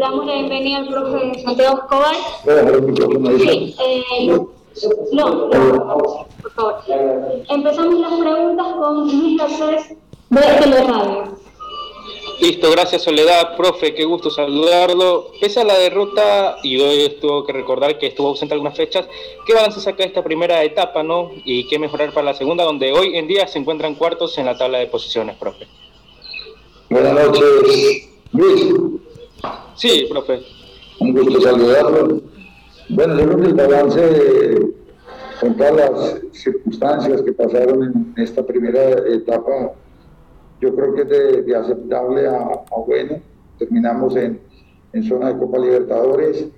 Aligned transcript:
Le 0.00 0.06
damos 0.06 0.24
la 0.24 0.32
bienvenida 0.32 0.78
al 0.78 0.88
profe 0.88 1.42
Santiago 1.42 1.80
Escobar. 1.80 2.14
Sí, 3.38 3.76
eh, 3.84 4.26
no, 4.32 4.48
no, 5.12 5.50
por 5.50 5.84
favor. 5.84 6.26
Empezamos 7.50 8.00
las 8.00 8.14
preguntas 8.14 8.66
con 8.78 9.02
Luis 9.02 9.38
Garcés 9.38 9.96
de 10.30 10.84
Radio. 10.84 11.24
Listo, 12.40 12.70
gracias 12.70 13.02
Soledad, 13.02 13.58
profe, 13.58 13.94
qué 13.94 14.06
gusto 14.06 14.30
saludarlo. 14.30 15.32
Pese 15.38 15.60
a 15.60 15.64
la 15.64 15.76
derrota, 15.76 16.56
y 16.62 16.80
hoy 16.80 17.18
tuvo 17.20 17.44
que 17.44 17.52
recordar 17.52 17.98
que 17.98 18.06
estuvo 18.06 18.28
ausente 18.28 18.54
algunas 18.54 18.78
fechas, 18.78 19.06
¿qué 19.44 19.52
balance 19.52 19.82
saca 19.82 20.02
esta 20.02 20.24
primera 20.24 20.64
etapa, 20.64 21.02
no? 21.02 21.30
Y 21.44 21.68
qué 21.68 21.78
mejorar 21.78 22.14
para 22.14 22.24
la 22.24 22.34
segunda, 22.34 22.64
donde 22.64 22.90
hoy 22.90 23.18
en 23.18 23.28
día 23.28 23.46
se 23.46 23.58
encuentran 23.58 23.96
cuartos 23.96 24.38
en 24.38 24.46
la 24.46 24.56
tabla 24.56 24.78
de 24.78 24.86
posiciones, 24.86 25.36
profe. 25.36 25.66
Buenas 26.88 27.12
noches, 27.12 28.08
Luis. 28.32 29.09
Sí, 29.74 30.06
profe. 30.10 30.40
Un 31.00 31.12
gusto 31.12 31.40
saludarlo. 31.40 32.22
Bueno, 32.88 33.18
yo 33.18 33.26
creo 33.26 33.36
que 33.38 33.46
el 33.46 33.54
balance, 33.54 34.72
con 35.40 35.56
todas 35.56 35.74
las 35.74 36.20
circunstancias 36.32 37.22
que 37.22 37.32
pasaron 37.32 37.82
en 37.84 38.22
esta 38.22 38.44
primera 38.44 38.90
etapa, 39.08 39.72
yo 40.60 40.74
creo 40.74 40.94
que 40.94 41.02
es 41.02 41.46
de, 41.46 41.56
aceptable 41.56 42.26
a, 42.26 42.62
bueno. 42.86 43.16
Terminamos 43.58 44.16
en, 44.16 44.40
zona 45.06 45.32
de 45.32 45.38
Copa 45.38 45.58
Libertadores. 45.58 46.48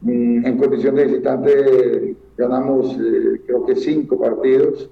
Mm, 0.00 0.46
en 0.46 0.58
condición 0.58 0.94
de 0.94 1.04
visitante 1.06 2.16
ganamos 2.36 2.92
eh, 2.94 3.40
creo 3.46 3.64
que 3.64 3.76
cinco 3.76 4.18
partidos 4.18 4.90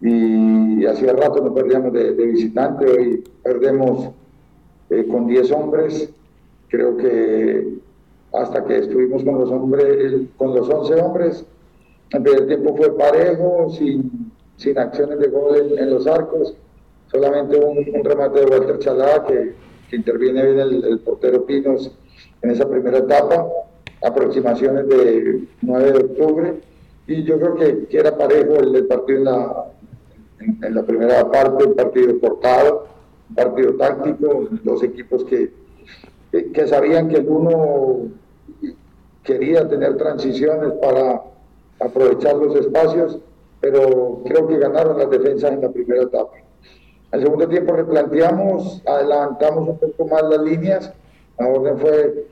y 0.00 0.84
hacía 0.84 1.12
rato 1.12 1.40
no 1.42 1.54
perdíamos 1.54 1.92
de, 1.92 2.12
visitante, 2.12 2.86
hoy 2.86 3.24
perdemos 3.42 4.10
eh, 4.92 5.06
con 5.06 5.26
10 5.26 5.50
hombres, 5.52 6.10
creo 6.68 6.96
que 6.96 7.78
hasta 8.32 8.64
que 8.64 8.78
estuvimos 8.78 9.24
con 9.24 9.40
los 9.40 9.50
hombres, 9.50 10.22
con 10.36 10.54
los 10.54 10.68
11 10.68 10.94
hombres, 11.00 11.44
el 12.10 12.46
tiempo 12.46 12.76
fue 12.76 12.96
parejo, 12.96 13.70
sin, 13.70 14.30
sin 14.56 14.78
acciones 14.78 15.18
de 15.18 15.28
gol 15.28 15.78
en 15.78 15.90
los 15.90 16.06
arcos, 16.06 16.54
solamente 17.10 17.58
un, 17.58 18.04
remate 18.04 18.40
de 18.40 18.46
Walter 18.46 18.78
Chalá 18.78 19.24
que, 19.26 19.54
interviene 19.94 20.42
bien 20.42 20.58
el, 20.58 21.00
portero 21.00 21.44
Pinos 21.44 21.90
en 22.40 22.50
esa 22.50 22.66
primera 22.66 22.98
etapa, 22.98 23.46
aproximaciones 24.02 24.88
de 24.88 25.44
9 25.60 25.92
de 25.92 25.98
octubre, 25.98 26.54
y 27.06 27.22
yo 27.24 27.38
creo 27.38 27.54
que, 27.56 27.98
era 27.98 28.16
parejo 28.16 28.54
el, 28.56 28.86
partido 28.86 29.18
en 30.38 30.74
la, 30.74 30.82
primera 30.82 31.30
parte, 31.30 31.64
un 31.64 31.74
partido 31.74 32.18
cortado, 32.20 32.91
partido 33.34 33.74
táctico, 33.74 34.48
dos 34.62 34.82
equipos 34.82 35.24
que, 35.24 35.52
que 36.30 36.66
sabían 36.66 37.08
que 37.08 37.16
el 37.16 37.28
uno 37.28 38.08
quería 39.22 39.68
tener 39.68 39.96
transiciones 39.96 40.72
para 40.80 41.22
aprovechar 41.80 42.36
los 42.36 42.56
espacios, 42.56 43.18
pero 43.60 44.20
creo 44.24 44.48
que 44.48 44.58
ganaron 44.58 44.98
las 44.98 45.10
defensas 45.10 45.52
en 45.52 45.62
la 45.62 45.70
primera 45.70 46.02
etapa. 46.02 46.32
Al 47.12 47.20
segundo 47.20 47.46
tiempo 47.46 47.74
replanteamos, 47.74 48.82
adelantamos 48.86 49.68
un 49.68 49.78
poco 49.78 50.06
más 50.08 50.22
las 50.22 50.40
líneas. 50.40 50.92
La 51.38 51.46
orden 51.46 51.78
fue 51.78 52.24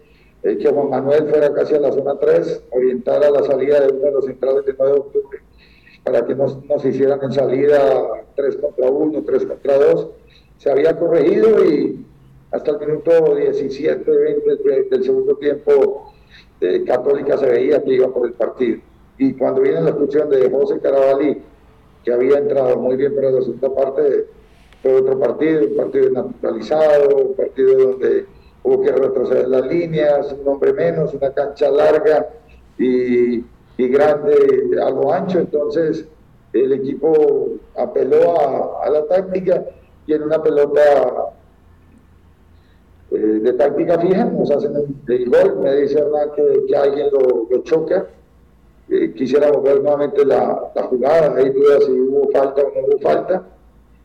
eh, 0.42 0.56
que 0.56 0.70
Juan 0.70 0.88
Manuel 0.88 1.28
fuera 1.28 1.52
casi 1.52 1.74
a 1.74 1.80
la 1.80 1.92
zona 1.92 2.18
3, 2.18 2.62
orientar 2.70 3.22
a 3.22 3.30
la 3.30 3.42
salida 3.42 3.80
de 3.80 3.92
uno 3.92 4.06
de 4.06 4.12
los 4.12 4.24
centrales 4.24 4.64
de 4.64 4.74
9 4.78 4.92
de 4.92 5.00
octubre, 5.00 5.38
para 6.02 6.24
que 6.24 6.34
nos, 6.34 6.64
nos 6.64 6.82
hicieran 6.84 7.22
en 7.22 7.32
salida 7.32 8.08
3 8.36 8.56
contra 8.56 8.90
1, 8.90 9.22
3 9.22 9.46
contra 9.46 9.78
2. 9.78 10.08
Se 10.60 10.70
había 10.70 10.94
corregido 10.94 11.64
y 11.64 12.04
hasta 12.50 12.72
el 12.72 12.80
minuto 12.80 13.34
17, 13.34 14.10
20 14.10 14.56
del 14.90 15.04
segundo 15.04 15.34
tiempo, 15.36 16.12
de 16.60 16.84
Católica 16.84 17.38
se 17.38 17.46
veía 17.46 17.82
que 17.82 17.94
iba 17.94 18.12
por 18.12 18.26
el 18.26 18.34
partido. 18.34 18.78
Y 19.16 19.32
cuando 19.32 19.62
viene 19.62 19.80
la 19.80 19.88
expulsión 19.88 20.28
de 20.28 20.50
José 20.50 20.78
Carabalí, 20.80 21.40
que 22.04 22.12
había 22.12 22.36
entrado 22.36 22.76
muy 22.76 22.96
bien 22.96 23.14
para 23.14 23.30
la 23.30 23.40
segunda 23.40 23.74
parte, 23.74 24.26
fue 24.82 24.96
otro 24.96 25.18
partido, 25.18 25.66
un 25.66 25.76
partido 25.76 26.10
naturalizado, 26.10 27.16
un 27.16 27.34
partido 27.36 27.92
donde 27.92 28.26
hubo 28.62 28.82
que 28.82 28.92
retroceder 28.92 29.48
las 29.48 29.66
líneas, 29.66 30.30
un 30.38 30.46
hombre 30.46 30.74
menos, 30.74 31.14
una 31.14 31.32
cancha 31.32 31.70
larga 31.70 32.28
y, 32.76 33.42
grande 33.78 34.78
a 34.84 34.90
lo 34.90 35.10
ancho, 35.10 35.38
entonces 35.38 36.04
el 36.52 36.74
equipo 36.74 37.48
apeló 37.78 38.78
a, 38.82 38.90
la 38.90 39.06
táctica 39.06 39.64
en 40.06 40.22
una 40.22 40.42
pelota 40.42 41.32
eh, 43.10 43.16
de 43.16 43.52
táctica 43.54 43.98
fija 43.98 44.24
nos 44.24 44.50
hacen 44.50 44.74
el, 45.06 45.30
gol, 45.30 45.60
me 45.62 45.76
dice 45.76 45.98
Hernán 45.98 46.30
que, 46.34 46.76
alguien 46.76 47.08
lo, 47.12 47.62
choca, 47.62 48.06
eh, 48.88 49.12
quisiera 49.14 49.50
volver 49.50 49.82
nuevamente 49.82 50.24
la, 50.24 50.70
jugada, 50.88 51.36
hay 51.36 51.50
dudas 51.50 51.84
si 51.84 51.92
hubo 51.92 52.30
falta 52.32 52.62
o 52.62 52.72
no 52.74 52.86
hubo 52.86 52.98
falta, 53.00 53.44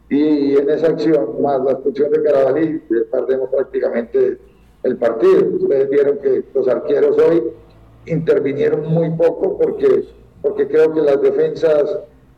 y 0.10 0.56
en 0.58 0.70
esa 0.70 0.88
acción, 0.88 1.42
más 1.42 1.64
la 1.64 1.72
expulsión 1.72 2.12
de 2.12 2.22
Carabalí, 2.22 2.80
perdemos 3.12 3.50
prácticamente 3.50 4.38
el 4.84 4.98
partido. 4.98 5.48
Ustedes 5.60 5.90
vieron 5.90 6.20
que 6.20 6.44
los 6.54 6.68
arqueros 6.68 7.18
hoy 7.18 7.44
intervinieron 8.06 8.86
muy 8.86 9.10
poco 9.12 9.58
porque, 9.58 10.06
porque 10.42 10.68
creo 10.68 10.94
que 10.94 11.02
las 11.02 11.22
defensas 11.22 11.98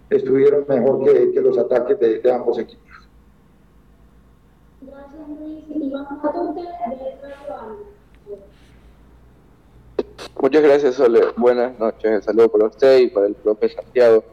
estuvieron 0.09 0.65
mejor 0.67 1.03
que, 1.03 1.41
los 1.41 1.57
ataques 1.57 1.99
de, 1.99 2.31
ambos 2.31 2.57
equipos. 2.57 2.86
Muchas 10.39 10.63
gracias, 10.63 10.95
Sole. 10.95 11.21
Buenas 11.35 11.77
noches. 11.79 12.23
saludo 12.23 12.49
para 12.49 12.65
usted 12.65 12.99
y 12.99 13.07
para 13.07 13.27
el 13.27 13.35
profe 13.35 13.69
Santiago. 13.69 14.23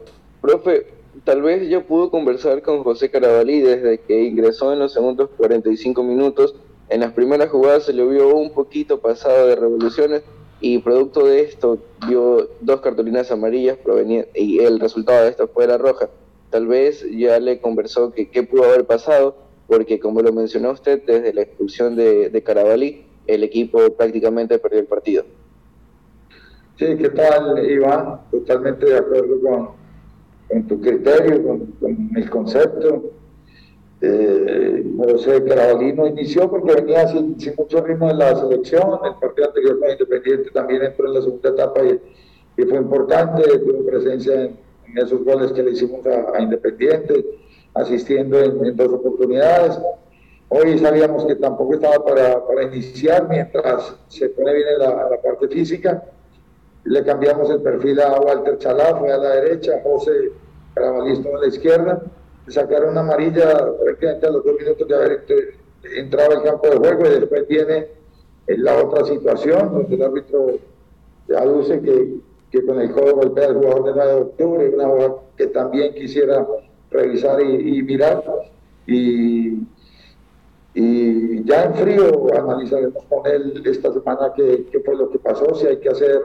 Profe, 0.41 0.87
tal 1.23 1.41
vez 1.41 1.67
ya 1.67 1.81
pudo 1.81 2.11
conversar 2.11 2.61
con 2.61 2.83
José 2.83 3.09
Carabalí 3.09 3.61
desde 3.61 3.99
que 3.99 4.23
ingresó 4.23 4.71
en 4.71 4.79
los 4.79 4.93
segundos 4.93 5.29
45 5.37 6.03
minutos. 6.03 6.55
En 6.89 7.01
las 7.01 7.13
primeras 7.13 7.49
jugadas 7.49 7.85
se 7.85 7.93
le 7.93 8.05
vio 8.05 8.35
un 8.35 8.51
poquito 8.51 8.99
pasado 8.99 9.47
de 9.47 9.55
revoluciones 9.55 10.23
y 10.61 10.77
producto 10.79 11.25
de 11.25 11.41
esto 11.41 11.79
vio 12.07 12.49
dos 12.61 12.81
cartulinas 12.81 13.31
amarillas 13.31 13.77
y 14.35 14.59
el 14.59 14.79
resultado 14.79 15.23
de 15.23 15.29
esto 15.29 15.47
fue 15.47 15.67
la 15.67 15.77
roja. 15.77 16.09
Tal 16.51 16.67
vez 16.67 17.05
ya 17.11 17.39
le 17.39 17.59
conversó 17.59 18.11
que 18.11 18.29
qué 18.29 18.43
pudo 18.43 18.63
haber 18.65 18.85
pasado, 18.85 19.35
porque 19.67 19.99
como 19.99 20.21
lo 20.21 20.31
mencionó 20.31 20.71
usted, 20.71 21.03
desde 21.05 21.33
la 21.33 21.41
expulsión 21.41 21.95
de, 21.95 22.29
de 22.29 22.43
Carabalí, 22.43 23.05
el 23.27 23.43
equipo 23.43 23.79
prácticamente 23.95 24.59
perdió 24.59 24.79
el 24.79 24.85
partido. 24.85 25.25
Sí, 26.77 26.85
¿qué 26.97 27.09
tal, 27.09 27.65
Iván? 27.69 28.19
Totalmente 28.31 28.85
de 28.85 28.97
acuerdo 28.97 29.39
con, 29.41 29.69
con 30.49 30.67
tu 30.67 30.81
criterio, 30.81 31.41
con, 31.41 32.11
el 32.15 32.29
concepto. 32.29 33.11
Eh, 34.01 34.83
José 34.97 35.43
Carabalino 35.45 36.05
inició 36.05 36.49
porque 36.49 36.75
venía 36.75 37.07
sin, 37.07 37.37
mucho 37.57 37.81
ritmo 37.81 38.11
en 38.11 38.19
la 38.19 38.35
selección, 38.35 38.99
el 39.05 39.15
partido 39.15 39.47
anterior 39.47 39.79
con 39.79 39.89
Independiente 39.89 40.49
también 40.51 40.83
entró 40.83 41.07
en 41.07 41.13
la 41.13 41.21
segunda 41.21 41.49
etapa 41.49 41.81
y, 41.85 42.63
fue 42.63 42.77
importante, 42.77 43.59
tuvo 43.59 43.85
presencia 43.85 44.43
en, 44.43 44.57
esos 44.97 45.23
goles 45.23 45.51
que 45.53 45.63
le 45.63 45.71
hicimos 45.71 46.05
a, 46.05 46.41
Independiente, 46.41 47.25
asistiendo 47.75 48.39
en, 48.39 48.75
dos 48.75 48.89
oportunidades. 48.89 49.79
Hoy 50.49 50.79
sabíamos 50.79 51.25
que 51.25 51.35
tampoco 51.35 51.75
estaba 51.75 52.03
para, 52.03 52.45
para 52.45 52.63
iniciar 52.63 53.27
mientras 53.29 53.95
se 54.07 54.29
pone 54.29 54.53
bien 54.53 54.67
en 54.69 54.79
la, 54.79 55.09
la 55.09 55.21
parte 55.21 55.47
física 55.47 56.03
le 56.85 57.03
cambiamos 57.03 57.49
el 57.49 57.61
perfil 57.61 57.99
a 57.99 58.19
Walter 58.19 58.57
Chalá, 58.59 58.95
fue 58.97 59.11
a 59.11 59.17
la 59.17 59.35
derecha, 59.35 59.81
José 59.83 60.31
Carabalista 60.73 61.29
a 61.29 61.39
la 61.39 61.47
izquierda, 61.47 62.01
le 62.45 62.53
sacaron 62.53 62.91
una 62.91 63.01
amarilla 63.01 63.75
prácticamente 63.83 64.27
a 64.27 64.29
los 64.31 64.45
dos 64.45 64.55
minutos 64.59 64.87
de 64.87 64.95
haber 64.95 65.25
entrado 65.97 66.31
al 66.31 66.43
campo 66.43 66.69
de 66.69 66.77
juego 66.77 67.05
y 67.07 67.19
después 67.19 67.47
viene 67.47 67.87
la 68.47 68.77
otra 68.77 69.03
situación 69.05 69.73
donde 69.73 69.95
el 69.95 70.03
árbitro 70.03 70.59
aduce 71.35 71.81
que, 71.81 72.17
que 72.51 72.65
con 72.65 72.79
el 72.79 72.91
codo 72.91 73.15
golpea 73.15 73.47
al 73.47 73.55
jugador 73.55 73.85
de 73.85 73.91
9 73.95 74.11
de 74.11 74.21
octubre, 74.21 74.69
una 74.69 74.85
jugada 74.85 75.15
que 75.37 75.47
también 75.47 75.93
quisiera 75.95 76.45
revisar 76.95 77.41
y, 77.41 77.81
mirar. 77.83 78.23
Y, 78.87 79.59
y, 80.73 81.43
ya 81.43 81.65
en 81.65 81.75
frío 81.75 82.27
analizaremos 82.35 83.03
con 83.05 83.25
él 83.25 83.61
esta 83.65 83.91
semana 83.93 84.31
qué, 84.35 84.65
qué 84.71 84.79
fue 84.81 84.95
lo 84.95 85.09
que 85.09 85.19
pasó, 85.19 85.53
si 85.55 85.67
hay 85.67 85.77
que 85.77 85.89
hacer 85.89 86.21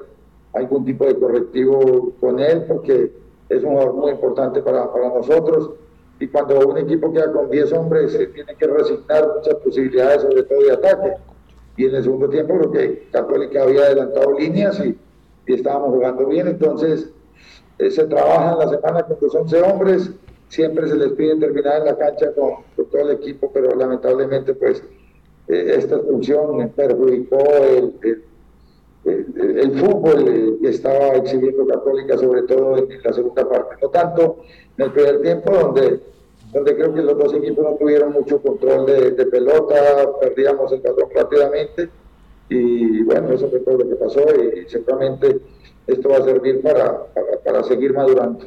algún 0.52 0.84
tipo 0.84 1.05
de 1.05 1.17
correctivo 1.17 2.12
con 2.20 2.40
él, 2.40 2.64
porque 2.67 3.12
es 3.49 3.62
un 3.62 3.70
jugador 3.70 3.94
muy 3.94 4.11
importante 4.12 4.62
para, 4.62 4.93
para 4.93 5.08
nosotros. 5.08 5.70
Y 6.19 6.28
cuando 6.28 6.69
un 6.69 6.78
equipo 6.78 7.12
queda 7.12 7.32
con 7.32 7.50
10 7.50 7.72
hombres, 7.72 8.12
se 8.12 8.26
tiene 8.26 8.55
que 8.55 8.67
resignar 8.67 9.28
muchas 9.37 9.55
posibilidades, 9.56 10.22
sobre 10.22 10.43
todo 10.43 10.61
de 10.61 10.72
ataque. 10.72 11.14
Y 11.76 11.87
en 11.87 11.94
el 11.94 12.02
segundo 12.02 12.28
tiempo 12.28 12.58
creo 12.58 12.70
que 12.70 13.08
Católica 13.11 13.62
había 13.62 13.82
adelantado 13.82 14.38
líneas 14.38 14.78
y, 14.84 14.99
y 15.46 15.55
estábamos 15.55 15.90
jugando 15.90 16.26
bien. 16.26 16.49
Entonces, 16.49 17.11
eh, 17.78 17.90
se 17.90 18.05
trabaja 18.05 18.52
en 18.52 18.58
la 18.58 18.69
semana 18.69 19.02
con 19.05 19.17
los 19.20 19.34
11 19.34 19.62
hombres. 19.62 20.11
Siempre 20.50 20.88
se 20.88 20.97
les 20.97 21.12
pide 21.12 21.37
terminar 21.37 21.79
en 21.79 21.85
la 21.87 21.97
cancha 21.97 22.32
con, 22.35 22.64
todo 22.91 23.02
el 23.02 23.12
equipo, 23.12 23.52
pero 23.52 23.70
lamentablemente, 23.70 24.52
pues, 24.55 24.82
eh, 25.47 25.75
esta 25.76 25.94
expulsión 25.94 26.69
perjudicó 26.70 27.38
el, 29.05 29.73
fútbol 29.79 30.58
que 30.61 30.69
estaba 30.69 31.14
exhibiendo 31.14 31.67
Católica, 31.69 32.19
sobre 32.19 32.43
todo 32.43 32.79
en, 32.79 32.88
la 33.00 33.12
segunda 33.12 33.49
parte. 33.49 33.76
No 33.81 33.88
tanto 33.91 34.43
en 34.76 34.85
el 34.85 34.93
primer 34.93 35.23
tiempo, 35.23 35.52
donde, 35.52 36.00
donde 36.53 36.75
creo 36.75 36.94
que 36.94 37.03
los 37.03 37.17
dos 37.17 37.32
equipos 37.35 37.64
no 37.64 37.76
tuvieron 37.76 38.12
mucho 38.12 38.43
control 38.43 38.87
de, 38.87 39.26
pelota, 39.26 40.19
perdíamos 40.20 40.73
el 40.73 40.81
patrón 40.81 41.11
rápidamente. 41.14 41.88
Y 42.49 43.05
bueno, 43.05 43.32
eso 43.32 43.49
fue 43.49 43.61
todo 43.61 43.79
lo 43.79 43.88
que 43.88 43.94
pasó 43.94 44.25
y 44.35 44.69
seguramente 44.69 45.38
esto 45.87 46.08
va 46.08 46.17
a 46.17 46.25
servir 46.25 46.61
para, 46.61 47.06
para, 47.44 47.62
seguir 47.62 47.94
madurando. 47.94 48.46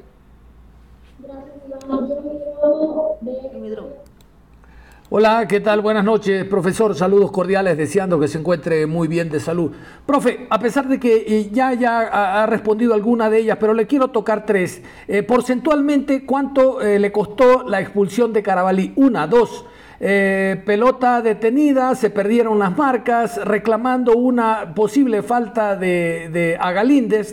Hola, 5.10 5.48
¿qué 5.48 5.60
tal? 5.60 5.82
Buenas 5.82 6.04
noches, 6.04 6.44
profesor. 6.46 6.96
Saludos 6.96 7.32
cordiales, 7.32 7.78
deseando 7.78 8.20
que 8.20 8.28
se 8.28 8.40
encuentre 8.40 8.88
muy 8.88 9.08
bien 9.08 9.30
de 9.30 9.40
salud. 9.40 9.72
Profe, 10.06 10.48
a 10.50 10.60
pesar 10.60 10.88
de 10.88 11.00
que 11.00 11.24
eh, 11.28 11.50
ya, 11.52 11.74
ya 11.74 12.42
ha 12.42 12.46
respondido 12.48 12.96
alguna 12.96 13.30
de 13.30 13.40
ellas, 13.40 13.58
pero 13.60 13.74
le 13.76 13.86
quiero 13.86 14.08
tocar 14.08 14.46
tres. 14.46 14.82
Eh, 15.08 15.22
porcentualmente, 15.22 16.26
¿cuánto 16.26 16.82
eh, 16.82 16.98
le 16.98 17.12
costó 17.12 17.64
la 17.64 17.80
expulsión 17.80 18.34
de 18.34 18.42
Carabalí? 18.42 18.94
Una, 18.96 19.28
dos. 19.28 19.66
Eh, 20.06 20.62
pelota 20.66 21.22
detenida, 21.22 21.96
se 21.96 22.10
perdieron 22.10 22.60
las 22.60 22.78
marcas, 22.78 23.40
reclamando 23.46 24.18
una 24.18 24.74
posible 24.76 25.24
falta 25.24 25.78
de, 25.78 26.28
de 26.30 26.60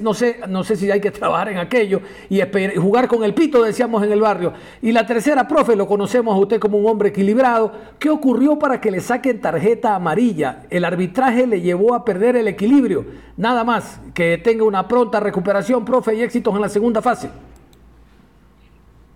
no 0.03 0.15
sé, 0.15 0.37
no 0.47 0.63
sé 0.63 0.77
si 0.77 0.89
hay 0.89 1.01
que 1.01 1.11
trabajar 1.11 1.49
en 1.49 1.59
aquello 1.59 2.01
y 2.29 2.41
jugar 2.77 3.09
con 3.09 3.25
el 3.25 3.35
pito, 3.35 3.65
decíamos 3.65 4.05
en 4.05 4.13
el 4.13 4.21
barrio. 4.21 4.53
Y 4.83 4.93
la 4.93 5.05
tercera, 5.05 5.49
profe, 5.49 5.75
lo 5.75 5.89
conocemos 5.89 6.33
a 6.33 6.39
usted 6.39 6.61
como 6.61 6.79
un 6.79 6.87
hombre 6.87 7.09
equilibrado, 7.09 7.73
¿qué 7.99 8.09
ocurrió 8.09 8.57
para 8.57 8.81
que 8.81 8.93
le 8.93 9.01
saquen 9.01 9.41
tarjeta 9.41 9.97
amarilla? 9.97 10.63
El 10.71 10.85
arbitraje 10.85 11.49
le 11.49 11.61
llevó 11.61 11.97
a 11.97 12.05
perder 12.05 12.37
el 12.37 12.47
equilibrio, 12.47 13.05
nada 13.37 13.65
más, 13.65 14.01
que 14.15 14.39
tenga 14.39 14.63
una 14.63 14.87
pronta 14.87 15.19
recuperación, 15.19 15.85
profe, 15.85 16.15
y 16.15 16.23
éxitos 16.23 16.55
en 16.55 16.61
la 16.61 16.69
segunda 16.69 17.03
fase. 17.03 17.31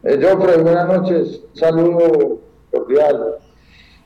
Eh, 0.02 0.18
yo, 0.20 0.36
buenas 0.36 0.88
noches, 0.88 1.40
saludo 1.52 2.53
cordial 2.74 3.38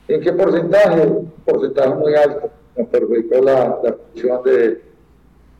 ¿En 0.09 0.21
qué 0.21 0.33
porcentaje? 0.33 1.05
Un 1.05 1.31
porcentaje 1.45 1.93
muy 1.93 2.15
alto. 2.15 2.49
Nos 2.75 2.87
perjudicó 2.87 3.35
la, 3.43 3.79
la 3.83 3.93
función 3.93 4.41
de, 4.43 4.81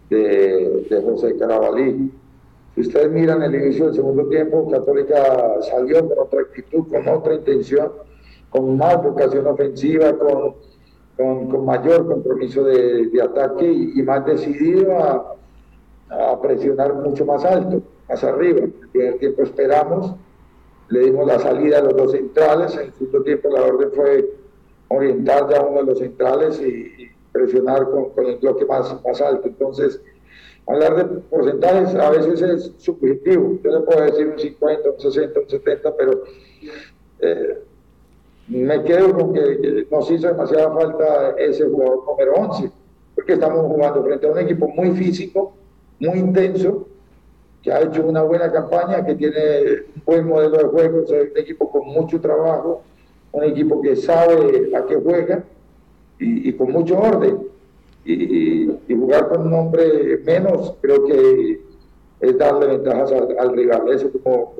de, 0.09 1.01
José 1.03 1.37
Carabalí. 1.37 2.11
Si 2.73 2.81
ustedes 2.81 3.11
miran 3.11 3.43
el 3.43 3.53
inicio 3.53 3.85
del 3.85 3.95
segundo 3.95 4.27
tiempo, 4.27 4.67
Católica 4.71 5.61
salió 5.61 6.07
con 6.07 6.17
otra 6.17 6.41
actitud, 6.41 6.87
con 6.89 7.07
otra 7.07 7.35
intención, 7.35 7.91
con 8.49 8.75
más 8.75 9.03
vocación 9.03 9.45
ofensiva, 9.45 10.17
con, 10.17 10.55
con, 11.15 11.65
mayor 11.65 12.07
compromiso 12.07 12.63
de, 12.63 13.07
ataque 13.21 13.71
y, 13.71 14.01
más 14.01 14.25
decidido 14.25 14.97
a, 14.97 15.35
a, 16.09 16.41
presionar 16.41 16.95
mucho 16.95 17.23
más 17.23 17.45
alto, 17.45 17.83
más 18.07 18.23
arriba. 18.23 18.59
En 18.59 18.63
el 18.63 18.89
primer 18.91 19.17
tiempo 19.19 19.43
esperamos, 19.43 20.15
le 20.89 20.99
dimos 21.01 21.27
la 21.27 21.39
salida 21.39 21.79
a 21.79 21.83
los 21.83 21.95
dos 21.95 22.11
centrales, 22.11 22.75
en 22.75 22.93
segundo 22.93 23.23
tiempo 23.23 23.49
la 23.49 23.63
orden 23.63 23.91
fue 23.91 24.29
orientar 24.89 25.49
ya 25.49 25.61
uno 25.61 25.81
de 25.81 25.85
los 25.85 25.99
centrales 25.99 26.59
y, 26.61 27.09
presionar 27.31 27.87
con, 27.91 28.25
el 28.25 28.37
bloque 28.37 28.65
más, 28.65 28.95
más 29.03 29.21
alto. 29.21 29.47
Entonces, 29.47 30.01
hablar 30.65 30.95
de 30.95 31.19
porcentajes 31.21 31.93
a 31.93 32.09
veces 32.09 32.41
es 32.41 32.71
subjetivo. 32.77 33.59
Yo 33.63 33.71
le 33.71 33.79
puedo 33.81 34.01
decir 34.01 34.27
un 34.27 34.39
50, 34.39 34.89
un 34.89 34.99
60, 34.99 35.39
un 35.39 35.49
70, 35.49 35.95
pero 35.95 36.23
eh, 37.19 37.63
me 38.47 38.83
quedo 38.83 39.13
con 39.13 39.33
que 39.33 39.85
nos 39.91 40.09
hizo 40.09 40.27
demasiada 40.27 40.73
falta 40.73 41.35
ese 41.37 41.65
jugador 41.65 42.03
número 42.05 42.33
11, 42.33 42.71
porque 43.13 43.33
estamos 43.33 43.67
jugando 43.67 44.03
frente 44.03 44.27
a 44.27 44.31
un 44.31 44.39
equipo 44.39 44.67
muy 44.69 44.91
físico, 44.91 45.53
muy 45.99 46.17
intenso, 46.17 46.87
que 47.61 47.71
ha 47.71 47.81
hecho 47.81 48.05
una 48.05 48.23
buena 48.23 48.51
campaña, 48.51 49.05
que 49.05 49.15
tiene 49.15 49.83
un 49.95 50.03
buen 50.05 50.27
modelo 50.27 50.57
de 50.57 50.63
juego, 50.65 51.01
es 51.01 51.09
un 51.09 51.37
equipo 51.37 51.69
con 51.69 51.87
mucho 51.87 52.19
trabajo, 52.21 52.83
un 53.31 53.43
equipo 53.43 53.81
que 53.81 53.95
sabe 53.95 54.71
a 54.75 54.85
qué 54.85 54.95
juega 54.95 55.43
y, 56.17 56.51
con 56.53 56.71
mucho 56.71 56.99
orden. 56.99 57.47
Y, 58.05 58.69
jugar 58.87 59.29
con 59.29 59.47
un 59.47 59.53
hombre 59.53 60.19
menos 60.25 60.75
creo 60.81 61.05
que 61.05 61.61
es 62.21 62.37
darle 62.37 62.67
ventajas 62.67 63.11
al, 63.11 63.53
rival. 63.53 63.89
Eso 63.89 64.09
como, 64.23 64.53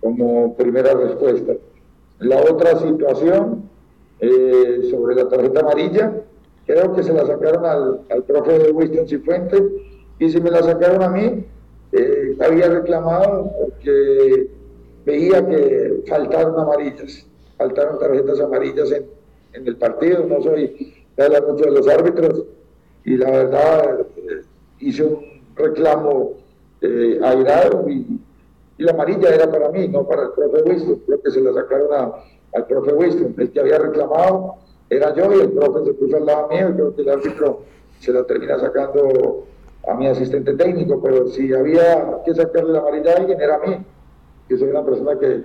como, 0.00 0.54
primera 0.54 0.94
respuesta. 0.94 1.54
La 2.18 2.40
otra 2.40 2.78
situación 2.78 3.68
eh, 4.20 4.88
sobre 4.90 5.14
la 5.14 5.28
tarjeta 5.28 5.60
amarilla, 5.60 6.20
creo 6.66 6.94
que 6.94 7.02
se 7.02 7.12
la 7.12 7.26
sacaron 7.26 7.64
al, 7.64 8.00
al 8.10 8.22
profe 8.24 8.70
Winston 8.70 9.08
Cifuentes 9.08 9.62
y 10.18 10.28
si 10.28 10.40
me 10.40 10.50
la 10.50 10.62
sacaron 10.62 11.02
a 11.02 11.08
mí, 11.08 11.44
había 12.40 12.68
reclamado 12.68 13.52
porque 13.58 14.48
veía 15.04 15.46
que 15.46 16.02
faltaron 16.06 16.58
amarillas 16.58 17.26
faltaron 17.56 17.98
tarjetas 17.98 18.40
amarillas 18.40 18.92
en, 18.92 19.66
el 19.66 19.76
partido, 19.76 20.24
no 20.24 20.40
soy 20.40 20.94
de 21.16 21.24
hablar 21.24 21.46
mucho 21.48 21.64
de 21.64 21.70
los 21.72 21.88
árbitros 21.88 22.44
y 23.04 23.16
la 23.16 23.30
verdad 23.30 24.00
eh, 24.16 24.42
hice 24.78 25.02
un 25.02 25.42
reclamo 25.56 26.34
eh, 26.80 27.18
airado 27.22 27.88
y, 27.88 28.20
la 28.78 28.92
amarilla 28.92 29.34
era 29.34 29.50
para 29.50 29.70
mí, 29.70 29.88
no 29.88 30.06
para 30.06 30.22
el 30.22 30.30
profe 30.30 30.62
Winston, 30.62 31.02
creo 31.04 31.20
que 31.20 31.32
se 31.32 31.40
la 31.40 31.52
sacaron 31.52 32.12
al 32.54 32.66
profe 32.68 32.92
Winston, 32.92 33.34
el 33.36 33.50
que 33.50 33.58
había 33.58 33.76
reclamado 33.76 34.54
era 34.88 35.12
yo 35.16 35.32
y 35.32 35.40
el 35.40 35.50
profe 35.50 35.84
se 35.84 35.94
puso 35.94 36.16
al 36.16 36.26
lado 36.26 36.48
mío. 36.48 36.72
Creo 36.74 36.94
que 36.94 37.02
el 37.02 37.08
árbitro 37.08 37.62
se 37.98 38.12
la 38.12 38.24
termina 38.24 38.56
sacando 38.58 39.44
a 39.86 39.94
mi 39.94 40.06
asistente 40.06 40.54
técnico, 40.54 41.00
pero 41.02 41.28
si 41.28 41.52
había 41.52 42.22
que 42.24 42.34
sacarle 42.34 42.72
la 42.72 42.80
amarilla 42.80 43.12
a 43.12 43.16
alguien 43.16 43.40
era 43.40 43.56
a 43.56 43.66
mí, 43.66 43.76
que 44.48 44.56
soy 44.56 44.68
una 44.70 44.84
persona 44.84 45.18
que 45.18 45.42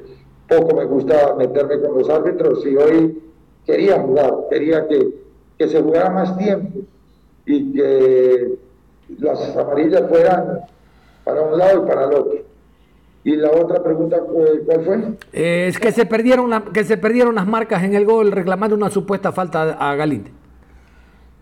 poco 0.48 0.76
me 0.76 0.86
gusta 0.86 1.36
meterme 1.36 1.80
con 1.80 1.98
los 1.98 2.10
árbitros 2.10 2.66
y 2.66 2.76
hoy 2.76 3.24
quería 3.66 4.00
jugar, 4.02 4.34
quería 4.50 4.88
que, 4.88 5.14
que 5.58 5.68
se 5.68 5.82
jugara 5.82 6.10
más 6.10 6.38
tiempo 6.38 6.80
y 7.46 7.74
que 7.74 8.56
las 9.20 9.56
amarillas 9.56 10.04
fueran 10.10 10.62
para 11.24 11.42
un 11.42 11.58
lado 11.58 11.84
y 11.84 11.88
para 11.88 12.06
el 12.06 12.14
otro. 12.14 12.40
Y 13.26 13.38
la 13.38 13.52
otra 13.52 13.82
pregunta, 13.82 14.20
¿cuál 14.20 14.84
fue? 14.84 15.14
es 15.32 15.80
que 15.80 15.94
se 15.94 16.06
perdieron 16.06 16.52
que 16.74 16.84
se 16.84 16.98
perdieron 16.98 17.36
las 17.36 17.48
marcas 17.48 17.84
en 17.84 17.96
el 17.96 18.06
gol 18.06 18.34
reclamando 18.34 18.76
una 18.76 18.90
supuesta 18.90 19.32
falta 19.32 19.78
a 19.80 19.96
Galinde. 19.96 20.32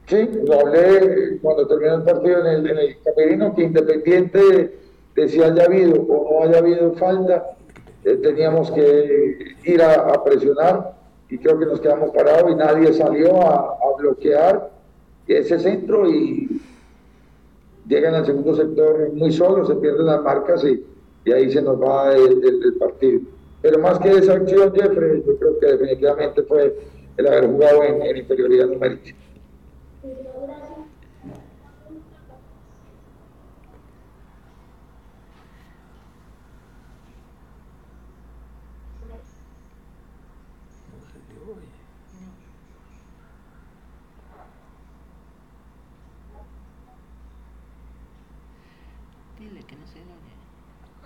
Sí, 0.08 0.30
lo 0.46 0.60
hablé 0.60 1.40
cuando 1.42 1.68
terminó 1.68 1.96
el 1.96 2.04
partido 2.04 2.46
en 2.46 2.68
el, 2.68 2.98
camerino, 3.04 3.56
que 3.56 3.64
independiente 3.64 4.78
de 5.16 5.30
si 5.30 5.42
haya 5.42 5.64
habido 5.64 6.02
o 6.02 6.44
no 6.44 6.48
haya 6.48 6.60
habido 6.60 6.94
falta, 6.94 7.56
eh, 8.04 8.16
teníamos 8.18 8.72
que 8.72 9.56
ir 9.64 9.82
a, 9.82 10.24
presionar 10.24 10.96
y 11.30 11.38
creo 11.38 11.60
que 11.60 11.66
nos 11.66 11.80
quedamos 11.80 12.10
parados 12.12 12.52
y 12.52 12.56
nadie 12.56 12.94
salió 12.94 13.42
a, 13.42 13.78
bloquear 13.98 14.72
ese 15.28 15.60
centro 15.60 16.10
y 16.10 16.60
llegan 17.88 18.16
al 18.16 18.26
segundo 18.26 18.56
sector 18.56 19.14
muy 19.14 19.32
solo, 19.32 19.66
se 19.66 19.76
pierden 19.76 20.08
las 20.08 20.24
marcas 20.24 20.64
y, 20.66 20.84
ahí 21.32 21.52
se 21.52 21.62
nos 21.62 21.80
va 21.80 22.14
el, 22.16 22.76
partido. 22.80 23.22
Pero 23.62 23.80
más 23.80 24.00
que 24.00 24.10
esa 24.10 24.34
acción, 24.34 24.74
Jeffrey, 24.76 25.24
yo 25.26 25.38
creo 25.38 25.60
que 25.60 25.68
definitivamente 25.68 26.42
fue 26.44 26.76
el 27.18 27.28
haber 27.28 27.46
jugado 27.46 27.84
en, 27.84 28.02
en 28.02 28.18
inferioridad 28.18 28.66
numérica. 28.66 29.14
Ahí 30.04 30.10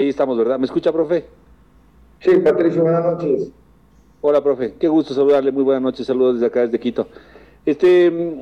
estamos, 0.10 0.38
¿verdad? 0.38 0.58
¿Me 0.58 0.66
escucha, 0.66 0.94
profe? 0.94 1.26
Sí, 2.20 2.38
Patricio, 2.38 2.84
buenas 2.84 3.04
noches. 3.04 3.52
Hola, 4.22 4.42
profe. 4.42 4.76
Qué 4.80 4.88
gusto 4.88 5.14
saludarle. 5.14 5.52
Muy 5.52 5.64
buenas 5.64 5.82
noches. 5.82 6.08
Saludos 6.08 6.36
desde 6.36 6.48
acá, 6.48 6.62
desde 6.62 6.80
Quito. 6.80 7.10
Este, 7.66 8.40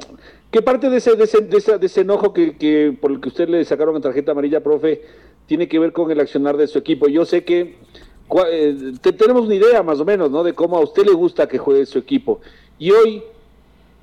¿Qué 0.54 0.62
parte 0.62 0.88
de 0.92 0.98
ese, 0.98 1.16
de 1.16 1.24
ese, 1.24 1.42
de 1.42 1.86
ese, 1.88 2.02
enojo 2.02 2.32
que, 2.32 2.56
que, 2.56 2.96
por 3.02 3.10
el 3.10 3.20
que 3.20 3.30
usted 3.30 3.50
le 3.50 3.66
sacaron 3.66 3.96
la 3.96 4.02
tarjeta 4.02 4.34
amarilla, 4.34 4.62
profe, 4.62 5.02
tiene 5.48 5.68
que 5.68 5.80
ver 5.80 5.92
con 5.92 6.12
el 6.12 6.20
accionar 6.20 6.58
de 6.58 6.68
su 6.68 6.78
equipo? 6.78 7.08
Yo 7.08 7.26
sé 7.26 7.44
que 7.44 7.78
eh, 8.52 8.94
tenemos 9.18 9.48
una 9.48 9.56
idea 9.56 9.82
más 9.82 10.00
o 10.00 10.06
menos, 10.06 10.30
¿no? 10.30 10.44
De 10.44 10.54
cómo 10.54 10.78
a 10.78 10.82
usted 10.82 11.08
le 11.08 11.14
gusta 11.14 11.48
que 11.48 11.58
juegue 11.58 11.88
su 11.88 11.98
equipo. 11.98 12.40
Y 12.78 12.92
hoy, 12.92 13.24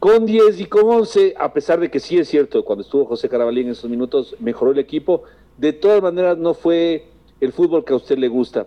con 0.00 0.26
10 0.26 0.58
y 0.58 0.64
con 0.64 0.88
11, 0.88 1.36
a 1.38 1.52
pesar 1.52 1.78
de 1.78 1.88
que 1.88 2.00
sí 2.00 2.18
es 2.18 2.26
cierto, 2.26 2.64
cuando 2.64 2.82
estuvo 2.82 3.04
José 3.04 3.28
Carabalí 3.28 3.60
en 3.60 3.68
esos 3.68 3.88
minutos, 3.88 4.34
mejoró 4.40 4.72
el 4.72 4.80
equipo, 4.80 5.22
de 5.56 5.72
todas 5.72 6.02
maneras 6.02 6.36
no 6.36 6.54
fue 6.54 7.04
el 7.40 7.52
fútbol 7.52 7.84
que 7.84 7.92
a 7.92 7.96
usted 7.96 8.18
le 8.18 8.26
gusta. 8.26 8.66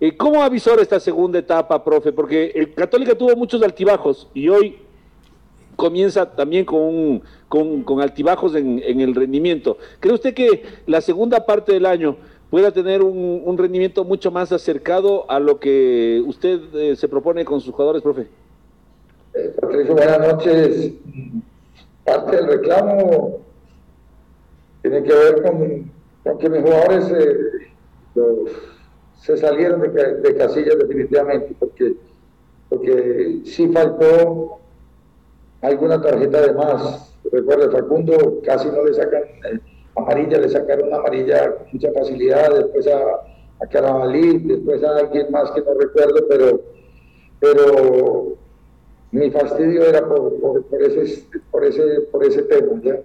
Eh, 0.00 0.18
¿Cómo 0.18 0.42
avisó 0.42 0.78
esta 0.78 1.00
segunda 1.00 1.38
etapa, 1.38 1.82
profe? 1.82 2.12
Porque 2.12 2.52
el 2.54 2.74
Católica 2.74 3.16
tuvo 3.16 3.34
muchos 3.36 3.62
altibajos 3.62 4.28
y 4.34 4.50
hoy 4.50 4.82
comienza 5.82 6.30
también 6.30 6.64
con, 6.64 7.22
con, 7.48 8.00
altibajos 8.00 8.54
en, 8.54 9.00
el 9.00 9.16
rendimiento. 9.16 9.78
¿Cree 9.98 10.14
usted 10.14 10.32
que 10.32 10.62
la 10.86 11.00
segunda 11.00 11.44
parte 11.44 11.72
del 11.72 11.86
año 11.86 12.18
pueda 12.50 12.70
tener 12.70 13.02
un, 13.02 13.58
rendimiento 13.58 14.04
mucho 14.04 14.30
más 14.30 14.52
acercado 14.52 15.28
a 15.28 15.40
lo 15.40 15.58
que 15.58 16.22
usted 16.24 16.60
eh, 16.72 16.94
se 16.94 17.08
propone 17.08 17.44
con 17.44 17.60
sus 17.60 17.74
jugadores, 17.74 18.00
profe? 18.00 18.28
Eh, 19.34 19.52
Patricio, 19.60 19.92
buenas 19.92 20.20
noches. 20.20 20.92
Parte 22.04 22.36
del 22.36 22.46
reclamo 22.46 23.40
tiene 24.82 25.02
que 25.02 25.12
ver 25.12 25.42
con, 25.42 26.38
que 26.38 26.48
mis 26.48 26.62
jugadores 26.62 27.10
eh, 27.10 28.22
se 29.20 29.36
salieron 29.36 29.80
de, 29.80 30.14
de, 30.20 30.36
casillas 30.36 30.78
definitivamente, 30.78 31.56
porque, 31.58 31.94
porque 32.68 33.40
sí 33.46 33.66
faltó 33.66 34.61
alguna 35.62 36.00
tarjeta 36.00 36.42
de 36.42 36.52
más. 36.52 37.08
Recuerda, 37.30 37.70
Facundo 37.70 38.40
casi 38.44 38.68
no 38.68 38.84
le 38.84 38.94
sacan 38.94 39.22
eh, 39.22 39.60
amarilla, 39.96 40.38
le 40.38 40.48
sacaron 40.48 40.88
una 40.88 40.98
amarilla 40.98 41.54
con 41.54 41.66
mucha 41.72 41.92
facilidad, 41.92 42.54
después 42.54 42.86
a, 42.88 43.00
a 43.62 43.66
Carabalí, 43.68 44.38
después 44.38 44.82
a 44.82 44.96
alguien 44.96 45.30
más 45.30 45.50
que 45.52 45.60
no 45.60 45.74
recuerdo, 45.74 46.26
pero, 46.28 46.60
pero 47.40 48.36
mi 49.12 49.30
fastidio 49.30 49.84
era 49.84 50.06
por, 50.06 50.40
por, 50.40 50.82
ese, 50.82 51.24
por, 51.50 51.64
ese, 51.64 52.00
por 52.10 52.24
ese 52.24 52.42
tema. 52.42 52.80
¿ya? 52.82 53.00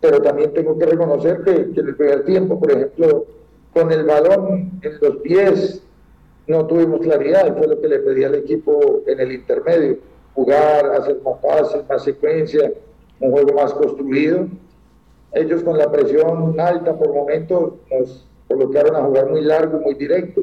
Pero 0.00 0.22
también 0.22 0.52
tengo 0.54 0.78
que 0.78 0.86
reconocer 0.86 1.42
que, 1.42 1.72
que 1.72 1.80
en 1.80 1.88
el 1.88 1.96
primer 1.96 2.24
tiempo, 2.24 2.60
por 2.60 2.70
ejemplo, 2.70 3.26
con 3.72 3.90
el 3.90 4.04
balón 4.04 4.80
en 4.82 4.98
los 5.00 5.16
pies, 5.16 5.82
no 6.46 6.64
tuvimos 6.66 7.00
claridad, 7.00 7.56
fue 7.58 7.66
lo 7.66 7.80
que 7.80 7.88
le 7.88 7.98
pedí 7.98 8.22
al 8.22 8.36
equipo 8.36 9.02
en 9.06 9.18
el 9.18 9.32
intermedio 9.32 9.98
jugar, 10.36 10.92
hacer 10.92 11.16
más 11.24 11.38
pases, 11.38 11.88
más 11.88 12.04
secuencia, 12.04 12.70
un 13.18 13.32
juego 13.32 13.54
más 13.54 13.72
construido. 13.72 14.46
Ellos 15.32 15.62
con 15.62 15.78
la 15.78 15.90
presión 15.90 16.60
alta 16.60 16.94
por 16.94 17.12
momentos 17.12 17.72
nos 17.90 18.26
colocaron 18.46 18.94
a 18.94 19.02
jugar 19.02 19.30
muy 19.30 19.40
largo, 19.40 19.80
muy 19.80 19.94
directo. 19.94 20.42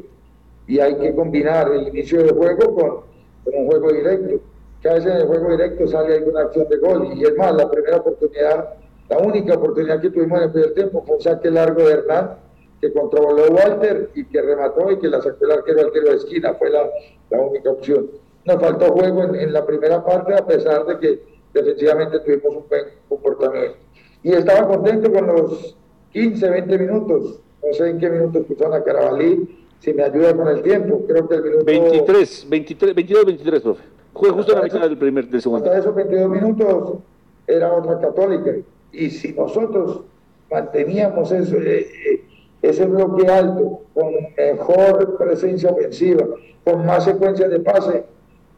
Y 0.66 0.80
hay 0.80 0.96
que 0.96 1.14
combinar 1.14 1.70
el 1.72 1.88
inicio 1.88 2.18
del 2.18 2.32
juego 2.32 2.74
con, 2.74 3.54
un 3.54 3.66
juego 3.66 3.92
directo. 3.92 4.40
Que 4.82 4.88
a 4.88 4.94
veces 4.94 5.12
en 5.12 5.20
el 5.20 5.26
juego 5.26 5.50
directo 5.50 5.86
sale 5.86 6.16
alguna 6.16 6.40
acción 6.42 6.68
de 6.68 6.76
gol. 6.78 7.08
Y 7.14 7.24
es 7.24 7.36
más, 7.36 7.54
la 7.54 7.70
primera 7.70 7.98
oportunidad, 7.98 8.74
la 9.08 9.18
única 9.18 9.54
oportunidad 9.54 10.00
que 10.00 10.10
tuvimos 10.10 10.38
en 10.38 10.44
el 10.44 10.50
primer 10.50 10.74
tiempo 10.74 11.04
fue 11.06 11.16
un 11.16 11.22
saque 11.22 11.50
largo 11.50 11.82
de 11.82 11.92
Hernán, 11.92 12.36
que 12.80 12.92
controló 12.92 13.44
Walter 13.52 14.10
y 14.14 14.24
que 14.26 14.42
remató 14.42 14.90
y 14.90 14.98
que 14.98 15.08
la 15.08 15.22
sacó 15.22 15.44
el 15.44 15.52
arquero 15.52 15.90
tiro 15.92 16.10
de 16.10 16.16
esquina. 16.16 16.54
Fue 16.54 16.68
la, 16.68 16.82
la 17.30 17.40
única 17.40 17.70
opción 17.70 18.08
nos 18.44 18.60
faltó 18.60 18.92
juego 18.92 19.34
en, 19.34 19.52
la 19.52 19.64
primera 19.64 20.04
parte, 20.04 20.34
a 20.34 20.44
pesar 20.46 20.84
de 20.86 20.98
que 20.98 21.22
defensivamente 21.52 22.20
tuvimos 22.20 22.56
un 22.56 22.68
buen 22.68 22.84
comportamiento. 23.08 23.76
Y 24.22 24.32
estaba 24.32 24.68
contento 24.68 25.12
con 25.12 25.26
los 25.26 25.76
15, 26.12 26.50
20 26.50 26.78
minutos. 26.78 27.40
No 27.62 27.72
sé 27.72 27.90
en 27.90 27.98
qué 27.98 28.10
minutos 28.10 28.44
pusieron 28.46 28.74
a 28.74 28.82
Carabalí, 28.82 29.58
si 29.80 29.94
me 29.94 30.02
ayuda 30.02 30.36
con 30.36 30.48
el 30.48 30.62
tiempo. 30.62 31.04
Creo 31.06 31.28
que 31.28 31.34
el 31.36 31.42
minuto. 31.42 31.64
23, 31.64 32.46
23 32.48 32.94
22, 32.94 33.24
23, 33.26 33.62
profe. 33.62 33.82
Fue 34.14 34.30
justo 34.30 34.52
en 34.52 34.58
la 34.58 34.64
mitad 34.64 34.80
del 34.80 34.98
primer, 34.98 35.28
del 35.28 35.42
segundo. 35.42 35.64
Hasta 35.64 35.78
esos 35.78 35.94
22 35.94 36.30
minutos 36.30 36.98
era 37.46 37.72
otra 37.72 37.98
católica. 37.98 38.52
Y 38.92 39.10
si 39.10 39.32
nosotros 39.32 40.02
manteníamos 40.50 41.32
eso, 41.32 41.56
eh, 41.56 41.80
eh, 41.80 42.24
ese 42.62 42.86
bloque 42.86 43.26
alto, 43.26 43.82
con 43.92 44.12
mejor 44.36 45.16
presencia 45.18 45.70
ofensiva, 45.70 46.26
con 46.64 46.86
más 46.86 47.04
secuencias 47.04 47.50
de 47.50 47.60
pase, 47.60 48.04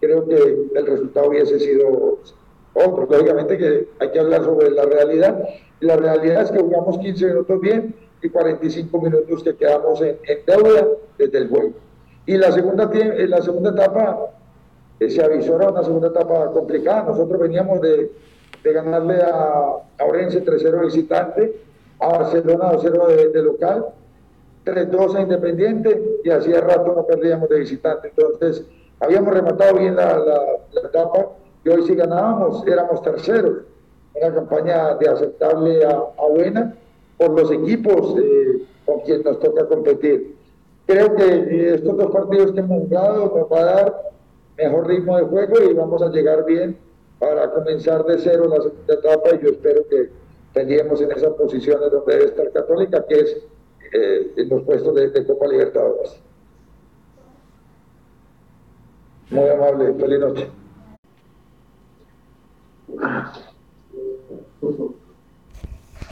creo 0.01 0.27
que 0.27 0.69
el 0.75 0.87
resultado 0.87 1.29
hubiese 1.29 1.59
sido 1.59 2.19
otro. 2.75 3.07
Lógicamente 3.11 3.59
que 3.59 3.89
hay 3.99 4.11
que 4.11 4.19
hablar 4.19 4.45
sobre 4.45 4.71
la 4.71 4.85
realidad. 4.85 5.43
Y 5.81 5.87
la 5.87 5.97
realidad 5.97 6.43
es 6.43 6.51
que 6.51 6.59
jugamos 6.59 6.99
15 6.99 7.27
minutos 7.27 7.61
bien 7.61 7.95
y 8.23 8.29
45 8.29 9.01
minutos 9.01 9.43
que 9.43 9.55
quedamos 9.57 10.01
en, 10.01 10.19
deuda 10.47 10.87
desde 11.19 11.39
el 11.39 11.49
juego. 11.49 11.73
Y 12.27 12.37
la 12.37 12.53
segunda, 12.53 12.91
en 12.93 13.31
la 13.31 13.43
segunda 13.43 13.71
etapa 13.71 14.31
eh, 14.99 15.11
se 15.11 15.23
avisó, 15.23 15.57
era 15.57 15.71
una 15.71 15.85
segunda 15.85 16.09
etapa 16.09 16.51
complicada. 16.53 17.05
Nosotros 17.05 17.41
veníamos 17.41 17.81
de, 17.81 18.11
de 18.65 18.73
ganarle 18.73 19.17
a, 19.23 19.77
a 19.99 20.05
Orense 20.05 20.45
3-0 20.45 20.85
visitante, 20.85 21.57
a 22.01 22.09
Barcelona 22.09 22.73
2-0 22.73 23.07
de, 23.07 23.29
de, 23.29 23.43
local, 23.43 23.87
3-2 24.65 25.17
a 25.17 25.21
Independiente 25.23 26.21
y 26.25 26.31
hacía 26.31 26.61
rato 26.61 26.95
no 26.95 27.07
perdíamos 27.07 27.49
de 27.49 27.61
visitante. 27.61 28.13
Entonces, 28.17 28.65
Habíamos 29.01 29.35
rematado 29.35 29.79
bien 29.79 29.97
la, 29.97 30.23
etapa 30.73 31.29
y 31.65 31.69
hoy 31.69 31.83
si 31.83 31.95
ganábamos 31.95 32.67
éramos 32.67 33.03
terceros. 33.03 33.59
Una 34.15 34.35
campaña 34.35 34.95
de 34.95 35.09
aceptable 35.09 35.85
a, 35.85 35.99
buena 36.31 36.75
por 37.19 37.31
los 37.39 37.51
equipos 37.51 38.19
eh, 38.19 38.63
con 38.87 39.01
quien 39.01 39.23
nos 39.23 39.39
toca 39.41 39.67
competir. 39.67 40.37
Creo 40.87 41.15
que 41.15 41.75
estos 41.75 41.97
dos 41.97 42.11
partidos 42.11 42.53
que 42.53 42.61
hemos 42.61 42.85
jugado 42.85 43.33
nos 43.37 43.53
va 43.53 43.61
a 43.61 43.65
dar 43.65 44.03
mejor 44.57 44.87
ritmo 44.87 45.19
de 45.19 45.25
juego 45.25 45.55
y 45.63 45.75
vamos 45.75 46.01
a 46.01 46.09
llegar 46.09 46.47
bien 46.47 46.79
para 47.19 47.51
comenzar 47.51 48.05
de 48.05 48.19
cero 48.19 48.47
la 48.49 48.63
segunda 48.63 48.95
etapa 48.95 49.35
y 49.35 49.45
yo 49.45 49.51
espero 49.51 49.87
que 49.89 50.11
tengamos 50.55 51.01
en 51.03 51.13
esas 51.13 51.35
posiciones 51.35 51.91
donde 51.91 52.15
debe 52.15 52.27
estar 52.27 52.51
Católica, 52.53 53.05
que 53.07 53.21
es 53.21 53.37
eh, 53.93 54.33
en 54.37 54.49
los 54.49 54.63
puestos 54.63 54.95
de 54.95 55.27
Copa 55.27 55.47
Libertadores. 55.49 56.26
Muy 59.31 59.49
amable, 59.49 59.93
feliz 59.95 60.21
noche. 60.21 60.51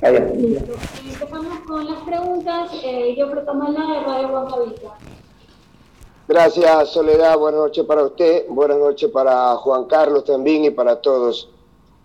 Empezamos 0.03 1.59
con 1.67 1.87
las 1.87 2.03
preguntas. 2.03 2.71
Eh, 2.83 3.15
yo 3.17 3.27
la 3.27 3.87
de 3.87 4.01
Radio 4.01 4.29
Guadalajara. 4.29 4.99
Gracias, 6.27 6.89
Soledad. 6.89 7.39
Buenas 7.39 7.61
noches 7.61 7.85
para 7.85 8.03
usted. 8.03 8.47
Buenas 8.49 8.79
noches 8.79 9.09
para 9.11 9.55
Juan 9.57 9.85
Carlos 9.85 10.25
también 10.25 10.65
y 10.65 10.71
para 10.71 11.01
todos. 11.01 11.51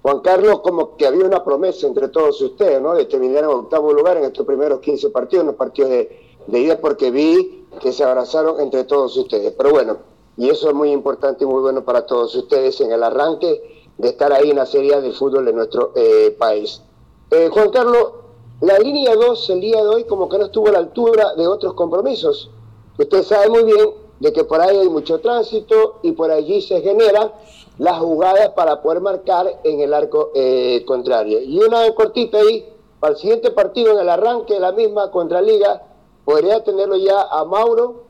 Juan 0.04 0.20
Carlos, 0.20 0.60
como 0.60 0.96
que 0.96 1.08
había 1.08 1.26
una 1.26 1.44
promesa 1.44 1.88
entre 1.88 2.10
todos 2.10 2.40
ustedes, 2.40 2.80
¿no? 2.82 2.94
De 2.94 3.06
terminar 3.06 3.46
en 3.46 3.50
octavo 3.50 3.92
lugar 3.94 4.18
en 4.18 4.26
estos 4.26 4.46
primeros 4.46 4.80
15 4.80 5.10
partidos, 5.10 5.46
los 5.46 5.56
partidos 5.56 5.90
de, 5.90 6.36
de 6.46 6.60
ida, 6.60 6.80
porque 6.80 7.10
vi 7.10 7.66
que 7.82 7.92
se 7.92 8.04
abrazaron 8.04 8.60
entre 8.60 8.84
todos 8.84 9.18
ustedes. 9.18 9.54
Pero 9.58 9.72
bueno, 9.72 9.98
y 10.40 10.50
eso 10.50 10.70
es 10.70 10.74
muy 10.74 10.92
importante 10.92 11.44
y 11.44 11.48
muy 11.48 11.60
bueno 11.60 11.84
para 11.84 12.06
todos 12.06 12.34
ustedes 12.34 12.80
en 12.80 12.94
el 12.94 13.04
arranque 13.04 13.92
de 13.98 14.08
estar 14.08 14.32
ahí 14.32 14.52
en 14.52 14.56
la 14.56 14.66
Serie 14.66 15.02
de 15.02 15.12
fútbol 15.12 15.44
de 15.44 15.52
nuestro 15.52 15.92
eh, 15.96 16.34
país. 16.40 16.82
Eh, 17.30 17.50
Juan 17.52 17.70
Carlos, 17.72 18.14
la 18.62 18.80
línea 18.80 19.18
2 19.18 19.50
el 19.50 19.60
día 19.60 19.84
de 19.84 19.90
hoy 19.90 20.04
como 20.06 20.30
que 20.30 20.38
no 20.38 20.46
estuvo 20.46 20.70
a 20.70 20.72
la 20.72 20.78
altura 20.78 21.36
de 21.36 21.46
otros 21.46 21.74
compromisos. 21.74 22.50
Usted 22.98 23.22
sabe 23.24 23.50
muy 23.50 23.64
bien 23.64 23.90
de 24.22 24.32
que 24.32 24.46
por 24.46 24.62
ahí 24.62 24.78
hay 24.78 24.88
mucho 24.88 25.20
tránsito 25.20 26.00
y 26.04 26.14
por 26.14 26.32
allí 26.32 26.62
se 26.62 26.80
generan 26.80 27.34
las 27.78 28.00
jugadas 28.00 28.52
para 28.56 28.82
poder 28.82 29.02
marcar 29.02 29.60
en 29.66 29.82
el 29.82 29.94
arco 29.94 30.32
eh, 30.36 30.86
contrario. 30.88 31.42
Y 31.42 31.60
una 31.60 31.94
cortita 31.94 32.38
ahí, 32.38 32.66
para 33.02 33.12
el 33.12 33.20
siguiente 33.20 33.52
partido 33.52 33.92
en 33.92 34.00
el 34.00 34.08
arranque 34.08 34.54
de 34.54 34.62
la 34.62 34.72
misma 34.72 35.12
contra 35.12 35.42
Liga, 35.42 35.84
podría 36.24 36.64
tenerlo 36.64 36.96
ya 36.96 37.24
a 37.24 37.44
Mauro, 37.44 38.06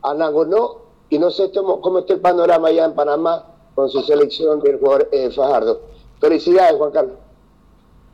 a 0.00 0.14
Nagonó 0.14 0.85
y 1.08 1.18
no 1.18 1.30
sé 1.30 1.50
cómo, 1.52 1.98
está 1.98 2.14
el 2.14 2.20
panorama 2.20 2.68
allá 2.68 2.84
en 2.86 2.94
Panamá 2.94 3.44
con 3.74 3.88
su 3.88 4.02
selección 4.02 4.60
del 4.60 4.78
jugador 4.78 5.08
eh, 5.12 5.30
Fajardo. 5.30 5.82
Felicidades, 6.20 6.76
Juan 6.76 6.90
Carlos. 6.90 7.16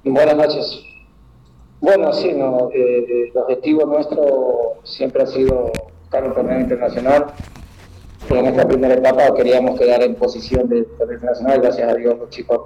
Buenas 0.05 0.37
noches. 0.37 0.85
Bueno, 1.81 2.13
sí, 2.13 2.33
no, 2.33 2.71
eh, 2.73 3.31
el 3.33 3.39
objetivo 3.39 3.87
nuestro 3.87 4.75
siempre 4.85 5.23
ha 5.23 5.27
sido 5.27 5.71
buscar 6.01 6.25
un 6.25 6.35
torneo 6.35 6.61
internacional. 6.61 7.27
En 8.29 8.47
esta 8.47 8.67
primera 8.67 8.95
etapa 8.95 9.35
queríamos 9.35 9.79
quedar 9.79 10.03
en 10.03 10.15
posición 10.15 10.69
de 10.69 10.83
torneo 10.85 11.15
internacional, 11.15 11.61
gracias 11.61 11.91
a 11.91 11.95
Dios 11.95 12.19
los 12.19 12.31
chicos 12.31 12.61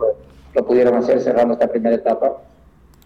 lo, 0.54 0.66
pudieron 0.66 0.94
hacer 0.96 1.20
cerrando 1.20 1.54
esta 1.54 1.68
primera 1.68 1.96
etapa. 1.96 2.42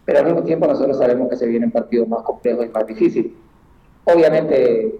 Pero 0.05 0.19
al 0.19 0.27
mismo 0.27 0.43
tiempo 0.43 0.67
nosotros 0.67 0.99
sabemos 0.99 1.29
que 1.29 1.37
se 1.37 1.47
vienen 1.47 1.71
partidos 1.71 2.09
más 2.09 2.23
complejos 2.23 2.67
y 2.67 2.69
más 2.71 2.87
difíciles. 2.87 3.33
Obviamente 4.05 4.99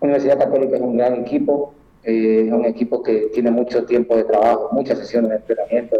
Universidad 0.00 0.38
Católica 0.38 0.76
es 0.76 0.82
un 0.82 0.96
gran 0.96 1.14
equipo, 1.14 1.74
eh, 2.04 2.44
es 2.46 2.52
un 2.52 2.64
equipo 2.64 3.02
que 3.02 3.30
tiene 3.32 3.50
mucho 3.50 3.84
tiempo 3.84 4.16
de 4.16 4.24
trabajo, 4.24 4.68
muchas 4.72 4.98
sesiones 4.98 5.30
de 5.30 5.36
entrenamiento, 5.36 5.96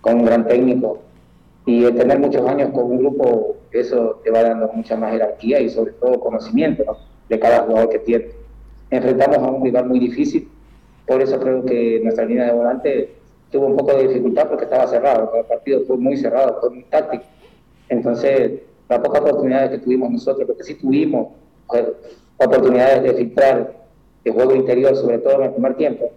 con 0.00 0.16
un 0.16 0.24
gran 0.24 0.46
técnico. 0.46 0.98
Y 1.64 1.82
tener 1.92 2.18
muchos 2.18 2.46
años 2.48 2.70
con 2.70 2.84
un 2.84 2.98
grupo, 2.98 3.56
eso 3.72 4.20
te 4.22 4.30
va 4.30 4.42
dando 4.42 4.68
mucha 4.72 4.96
más 4.96 5.12
jerarquía 5.12 5.60
y 5.60 5.68
sobre 5.68 5.92
todo 5.92 6.20
conocimiento 6.20 6.84
de 7.28 7.38
cada 7.38 7.62
jugador 7.62 7.88
que 7.88 7.98
tiene. 8.00 8.26
Enfrentamos 8.90 9.38
a 9.38 9.50
un 9.50 9.64
rival 9.64 9.86
muy 9.86 9.98
difícil, 9.98 10.48
por 11.06 11.22
eso 11.22 11.38
creo 11.40 11.64
que 11.64 12.00
nuestra 12.02 12.24
línea 12.24 12.46
de 12.46 12.52
volante 12.52 13.14
tuvo 13.50 13.66
un 13.66 13.76
poco 13.76 13.96
de 13.96 14.08
dificultad 14.08 14.48
porque 14.48 14.64
estaba 14.64 14.86
cerrado, 14.86 15.32
el 15.34 15.44
partido 15.44 15.82
fue 15.86 15.96
muy 15.96 16.16
cerrado, 16.16 16.58
fue 16.60 16.70
muy 16.70 16.84
táctico. 16.84 17.24
Entonces, 17.88 18.60
las 18.88 18.98
pocas 19.00 19.20
oportunidades 19.20 19.70
que 19.70 19.78
tuvimos 19.78 20.10
nosotros, 20.10 20.46
porque 20.46 20.64
sí 20.64 20.74
tuvimos 20.74 21.28
oportunidades 22.38 23.02
de 23.02 23.14
filtrar 23.14 23.72
el 24.24 24.32
juego 24.32 24.54
interior, 24.54 24.96
sobre 24.96 25.18
todo 25.18 25.36
en 25.36 25.42
el 25.44 25.52
primer 25.52 25.76
tiempo. 25.76 26.10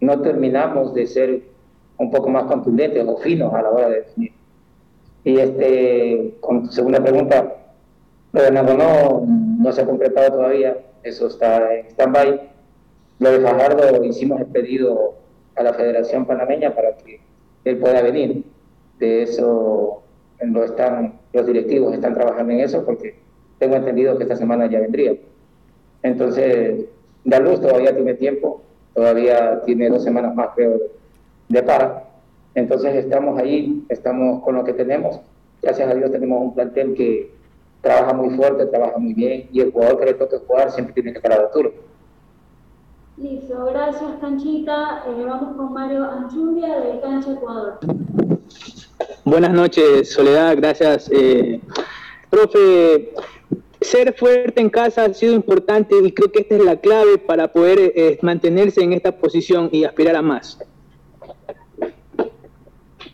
No 0.00 0.20
terminamos 0.20 0.94
de 0.94 1.06
ser 1.06 1.42
un 1.98 2.10
poco 2.10 2.28
más 2.28 2.44
contundentes 2.44 3.06
o 3.06 3.16
finos 3.18 3.54
a 3.54 3.62
la 3.62 3.70
hora 3.70 3.88
de 3.88 3.96
definir. 3.96 4.32
Y 5.24 5.38
este, 5.38 6.34
con 6.40 6.64
tu 6.64 6.72
segunda 6.72 7.00
pregunta, 7.00 7.54
lo 8.32 8.42
de 8.42 8.50
no, 8.50 9.72
se 9.72 9.82
ha 9.82 9.86
concretado 9.86 10.36
todavía, 10.36 10.76
eso 11.02 11.28
está 11.28 11.72
en 11.74 11.86
stand-by. 11.86 12.50
Lo 13.20 13.30
de 13.30 13.40
Fajardo 13.40 14.04
hicimos 14.04 14.40
el 14.40 14.46
pedido 14.46 15.14
a 15.54 15.62
la 15.62 15.74
Federación 15.74 16.26
Panameña 16.26 16.74
para 16.74 16.96
que 16.96 17.20
él 17.64 17.78
pueda 17.78 18.02
venir. 18.02 18.44
De 18.98 19.22
eso 19.22 20.02
lo 20.40 20.64
están, 20.64 21.20
los 21.32 21.46
directivos 21.46 21.94
están 21.94 22.14
trabajando 22.14 22.52
en 22.52 22.60
eso 22.60 22.84
porque 22.84 23.14
tengo 23.58 23.76
entendido 23.76 24.16
que 24.16 24.24
esta 24.24 24.36
semana 24.36 24.66
ya 24.66 24.80
vendría. 24.80 25.14
Entonces, 26.02 26.86
luz 27.24 27.60
todavía 27.60 27.94
tiene 27.94 28.14
tiempo, 28.14 28.62
todavía 28.94 29.62
tiene 29.64 29.88
dos 29.88 30.02
semanas 30.02 30.34
más, 30.34 30.48
creo, 30.54 30.78
de 31.48 31.62
para. 31.62 32.04
Entonces 32.54 32.94
estamos 32.94 33.38
ahí, 33.38 33.84
estamos 33.88 34.42
con 34.42 34.56
lo 34.56 34.64
que 34.64 34.72
tenemos. 34.72 35.20
Gracias 35.62 35.88
a 35.88 35.94
Dios 35.94 36.10
tenemos 36.10 36.42
un 36.42 36.54
plantel 36.54 36.94
que 36.94 37.30
trabaja 37.80 38.12
muy 38.12 38.30
fuerte, 38.36 38.66
trabaja 38.66 38.98
muy 38.98 39.14
bien 39.14 39.48
y 39.52 39.60
el 39.60 39.72
jugador 39.72 39.98
que 39.98 40.06
le 40.06 40.14
toque 40.14 40.38
jugar 40.38 40.70
siempre 40.70 40.94
tiene 40.94 41.12
que 41.12 41.18
estar 41.18 41.32
a 41.32 41.36
la 41.36 41.42
altura. 41.44 41.70
Listo, 43.16 43.64
gracias 43.66 44.10
Canchita. 44.20 45.04
Eh, 45.06 45.24
vamos 45.24 45.56
con 45.56 45.72
Mario 45.72 46.04
Anchundia 46.04 46.80
de 46.80 47.00
Cancha 47.00 47.32
Ecuador. 47.32 47.78
Buenas 49.24 49.52
noches, 49.52 50.12
Soledad, 50.12 50.56
gracias. 50.56 51.10
Eh, 51.12 51.60
profe, 52.30 53.12
ser 53.84 54.14
fuerte 54.14 54.60
en 54.60 54.70
casa 54.70 55.04
ha 55.04 55.14
sido 55.14 55.34
importante 55.34 55.94
y 56.02 56.12
creo 56.12 56.30
que 56.30 56.40
esta 56.40 56.56
es 56.56 56.64
la 56.64 56.76
clave 56.76 57.18
para 57.18 57.48
poder 57.48 57.78
eh, 57.94 58.18
mantenerse 58.22 58.82
en 58.82 58.92
esta 58.92 59.12
posición 59.12 59.68
y 59.72 59.84
aspirar 59.84 60.16
a 60.16 60.22
más. 60.22 60.58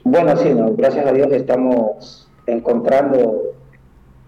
Bueno, 0.04 0.36
sí, 0.36 0.48
gracias 0.76 1.06
a 1.06 1.12
Dios 1.12 1.28
estamos 1.32 2.28
encontrando, 2.46 3.52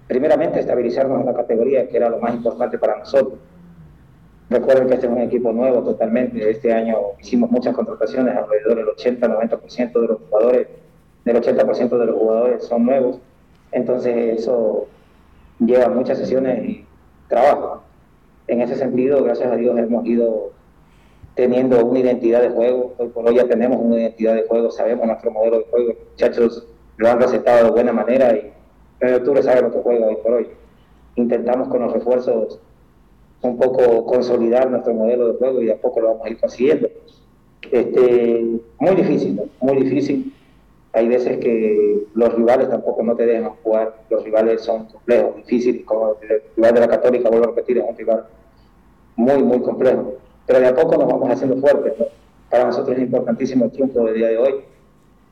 primeramente, 0.06 0.60
estabilizarnos 0.60 1.20
en 1.20 1.26
la 1.26 1.34
categoría, 1.34 1.88
que 1.88 1.96
era 1.96 2.10
lo 2.10 2.18
más 2.18 2.34
importante 2.34 2.78
para 2.78 2.98
nosotros. 2.98 3.38
Recuerden 4.50 4.88
que 4.88 4.94
este 4.94 5.06
es 5.06 5.12
un 5.12 5.20
equipo 5.20 5.52
nuevo 5.52 5.82
totalmente. 5.82 6.50
Este 6.50 6.72
año 6.72 6.96
hicimos 7.20 7.50
muchas 7.50 7.74
contrataciones, 7.74 8.36
alrededor 8.36 8.76
del 8.76 8.86
80-90% 8.88 10.00
de 10.00 10.06
los 10.08 10.18
jugadores, 10.28 10.68
del 11.24 11.36
80% 11.36 11.98
de 11.98 12.06
los 12.06 12.16
jugadores 12.16 12.64
son 12.64 12.84
nuevos. 12.84 13.18
Entonces 13.72 14.40
eso 14.40 14.88
lleva 15.60 15.88
muchas 15.88 16.18
sesiones 16.18 16.64
y 16.68 16.84
trabajo. 17.28 17.82
En 18.48 18.60
ese 18.60 18.76
sentido, 18.76 19.22
gracias 19.22 19.52
a 19.52 19.56
Dios 19.56 19.78
hemos 19.78 20.04
ido 20.06 20.50
teniendo 21.34 21.84
una 21.84 22.00
identidad 22.00 22.42
de 22.42 22.50
juego. 22.50 22.94
Hoy 22.98 23.08
por 23.08 23.28
hoy 23.28 23.36
ya 23.36 23.46
tenemos 23.46 23.78
una 23.80 23.96
identidad 23.96 24.34
de 24.34 24.46
juego, 24.46 24.70
sabemos 24.70 25.06
nuestro 25.06 25.30
modelo 25.30 25.58
de 25.58 25.64
juego. 25.70 25.88
Los 25.88 26.10
muchachos 26.10 26.66
lo 26.96 27.08
han 27.08 27.20
recetado 27.20 27.66
de 27.66 27.70
buena 27.70 27.92
manera 27.92 28.34
y 28.34 28.52
en 29.00 29.14
octubre 29.14 29.42
sabe 29.42 29.62
lo 29.62 29.72
que 29.72 29.78
juega 29.78 30.06
hoy 30.06 30.16
por 30.22 30.32
hoy. 30.32 30.48
Intentamos 31.14 31.68
con 31.68 31.82
los 31.82 31.92
refuerzos 31.92 32.60
un 33.42 33.56
poco 33.56 34.04
consolidar 34.04 34.70
nuestro 34.70 34.92
modelo 34.92 35.32
de 35.32 35.38
juego 35.38 35.62
y 35.62 35.70
a 35.70 35.80
poco 35.80 36.00
lo 36.00 36.08
vamos 36.08 36.26
a 36.26 36.30
ir 36.30 36.38
consiguiendo. 36.38 36.88
Este, 37.70 38.60
muy 38.78 38.94
difícil, 38.96 39.40
muy 39.60 39.76
difícil. 39.82 40.34
Hay 40.92 41.08
veces 41.08 41.38
que 41.38 42.06
los 42.14 42.34
rivales 42.34 42.68
tampoco 42.68 43.02
no 43.02 43.14
te 43.14 43.26
dejan 43.26 43.52
jugar, 43.62 43.94
los 44.10 44.24
rivales 44.24 44.62
son 44.62 44.86
complejos, 44.86 45.36
difíciles, 45.36 45.84
como 45.84 46.16
el 46.20 46.42
rival 46.56 46.74
de 46.74 46.80
la 46.80 46.88
Católica, 46.88 47.28
vuelvo 47.28 47.44
a 47.44 47.48
repetir, 47.50 47.78
es 47.78 47.84
un 47.88 47.96
rival 47.96 48.26
muy, 49.16 49.42
muy 49.42 49.60
complejo 49.60 50.14
pero 50.50 50.62
de 50.62 50.66
a 50.66 50.74
poco 50.74 50.96
nos 50.96 51.06
vamos 51.06 51.30
haciendo 51.30 51.58
fuertes. 51.58 51.92
Para 52.50 52.64
nosotros 52.64 52.96
es 52.96 53.04
importantísimo 53.04 53.66
el 53.66 53.70
triunfo 53.70 54.04
del 54.04 54.14
día 54.16 54.28
de 54.30 54.38
hoy. 54.38 54.54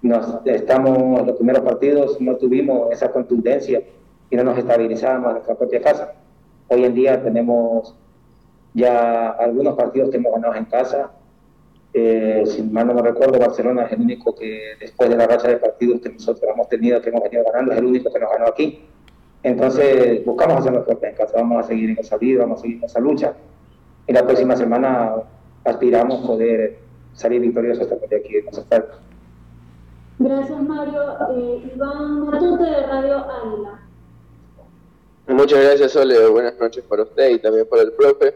Nos, 0.00 0.46
estamos, 0.46 1.26
los 1.26 1.34
primeros 1.34 1.62
partidos 1.62 2.20
no 2.20 2.36
tuvimos 2.36 2.92
esa 2.92 3.10
contundencia 3.10 3.82
y 4.30 4.36
no 4.36 4.44
nos 4.44 4.56
estabilizábamos 4.56 5.26
en 5.26 5.32
nuestra 5.32 5.56
propia 5.56 5.82
casa. 5.82 6.12
Hoy 6.68 6.84
en 6.84 6.94
día 6.94 7.20
tenemos 7.20 7.96
ya 8.74 9.30
algunos 9.30 9.74
partidos 9.74 10.10
que 10.10 10.18
hemos 10.18 10.32
ganado 10.34 10.54
en 10.54 10.66
casa. 10.66 11.10
Eh, 12.00 12.44
si 12.46 12.62
mal 12.62 12.86
no 12.86 12.94
me 12.94 13.02
recuerdo, 13.02 13.40
Barcelona 13.40 13.82
es 13.84 13.92
el 13.92 14.00
único 14.02 14.32
que 14.34 14.74
después 14.78 15.10
de 15.10 15.16
la 15.16 15.26
racha 15.26 15.48
de 15.48 15.56
partidos 15.56 16.00
que 16.00 16.10
nosotros 16.10 16.48
hemos 16.54 16.68
tenido, 16.68 17.02
que 17.02 17.08
hemos 17.08 17.24
venido 17.24 17.42
ganando, 17.44 17.72
es 17.72 17.78
el 17.78 17.86
único 17.86 18.12
que 18.12 18.20
nos 18.20 18.30
ganó 18.30 18.46
aquí. 18.46 18.84
Entonces 19.42 20.24
buscamos 20.24 20.58
hacerlo 20.58 20.84
fuerte 20.84 21.08
en 21.08 21.16
casa, 21.16 21.32
vamos 21.36 21.64
a 21.64 21.68
seguir 21.68 21.90
en 21.90 21.98
esa 21.98 22.16
vida, 22.16 22.42
vamos 22.42 22.60
a 22.60 22.62
seguir 22.62 22.78
en 22.78 22.84
esa 22.84 23.00
lucha 23.00 23.34
y 24.06 24.12
la 24.12 24.24
próxima 24.24 24.56
semana 24.56 25.16
aspiramos 25.64 26.24
poder 26.26 26.78
salir 27.14 27.40
victoriosos 27.40 27.88
de 27.88 28.16
aquí 28.16 28.32
de 28.32 28.44
Gracias, 30.20 30.62
Mario. 30.62 31.02
Eh, 31.36 31.72
Iván 31.74 32.26
Matute 32.26 32.64
de 32.64 32.86
Radio 32.86 33.16
Águila. 33.16 33.80
Muchas 35.26 35.62
gracias, 35.62 35.92
Sole. 35.92 36.28
Buenas 36.28 36.58
noches 36.58 36.84
para 36.84 37.02
usted 37.02 37.30
y 37.30 37.38
también 37.38 37.66
para 37.68 37.82
el 37.82 37.92
profe. 37.92 38.34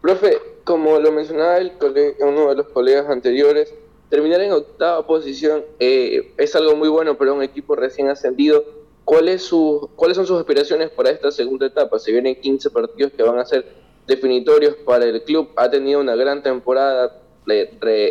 Profe, 0.00 0.38
como 0.70 1.00
lo 1.00 1.10
mencionaba 1.10 1.58
el 1.58 1.72
uno 2.20 2.50
de 2.50 2.54
los 2.54 2.68
colegas 2.68 3.10
anteriores, 3.10 3.74
terminar 4.08 4.40
en 4.40 4.52
octava 4.52 5.04
posición 5.04 5.64
eh, 5.80 6.32
es 6.38 6.54
algo 6.54 6.76
muy 6.76 6.88
bueno 6.88 7.18
para 7.18 7.32
un 7.32 7.42
equipo 7.42 7.74
recién 7.74 8.06
ascendido. 8.06 8.64
¿Cuáles 9.04 9.42
son 9.42 9.82
sus 9.98 10.38
aspiraciones 10.38 10.90
para 10.90 11.10
esta 11.10 11.32
segunda 11.32 11.66
etapa? 11.66 11.98
Se 11.98 12.12
vienen 12.12 12.40
15 12.40 12.70
partidos 12.70 13.10
que 13.16 13.24
van 13.24 13.40
a 13.40 13.44
ser 13.44 13.66
definitorios 14.06 14.76
para 14.76 15.06
el 15.06 15.24
club. 15.24 15.48
Ha 15.56 15.68
tenido 15.68 15.98
una 15.98 16.14
gran 16.14 16.40
temporada. 16.40 17.20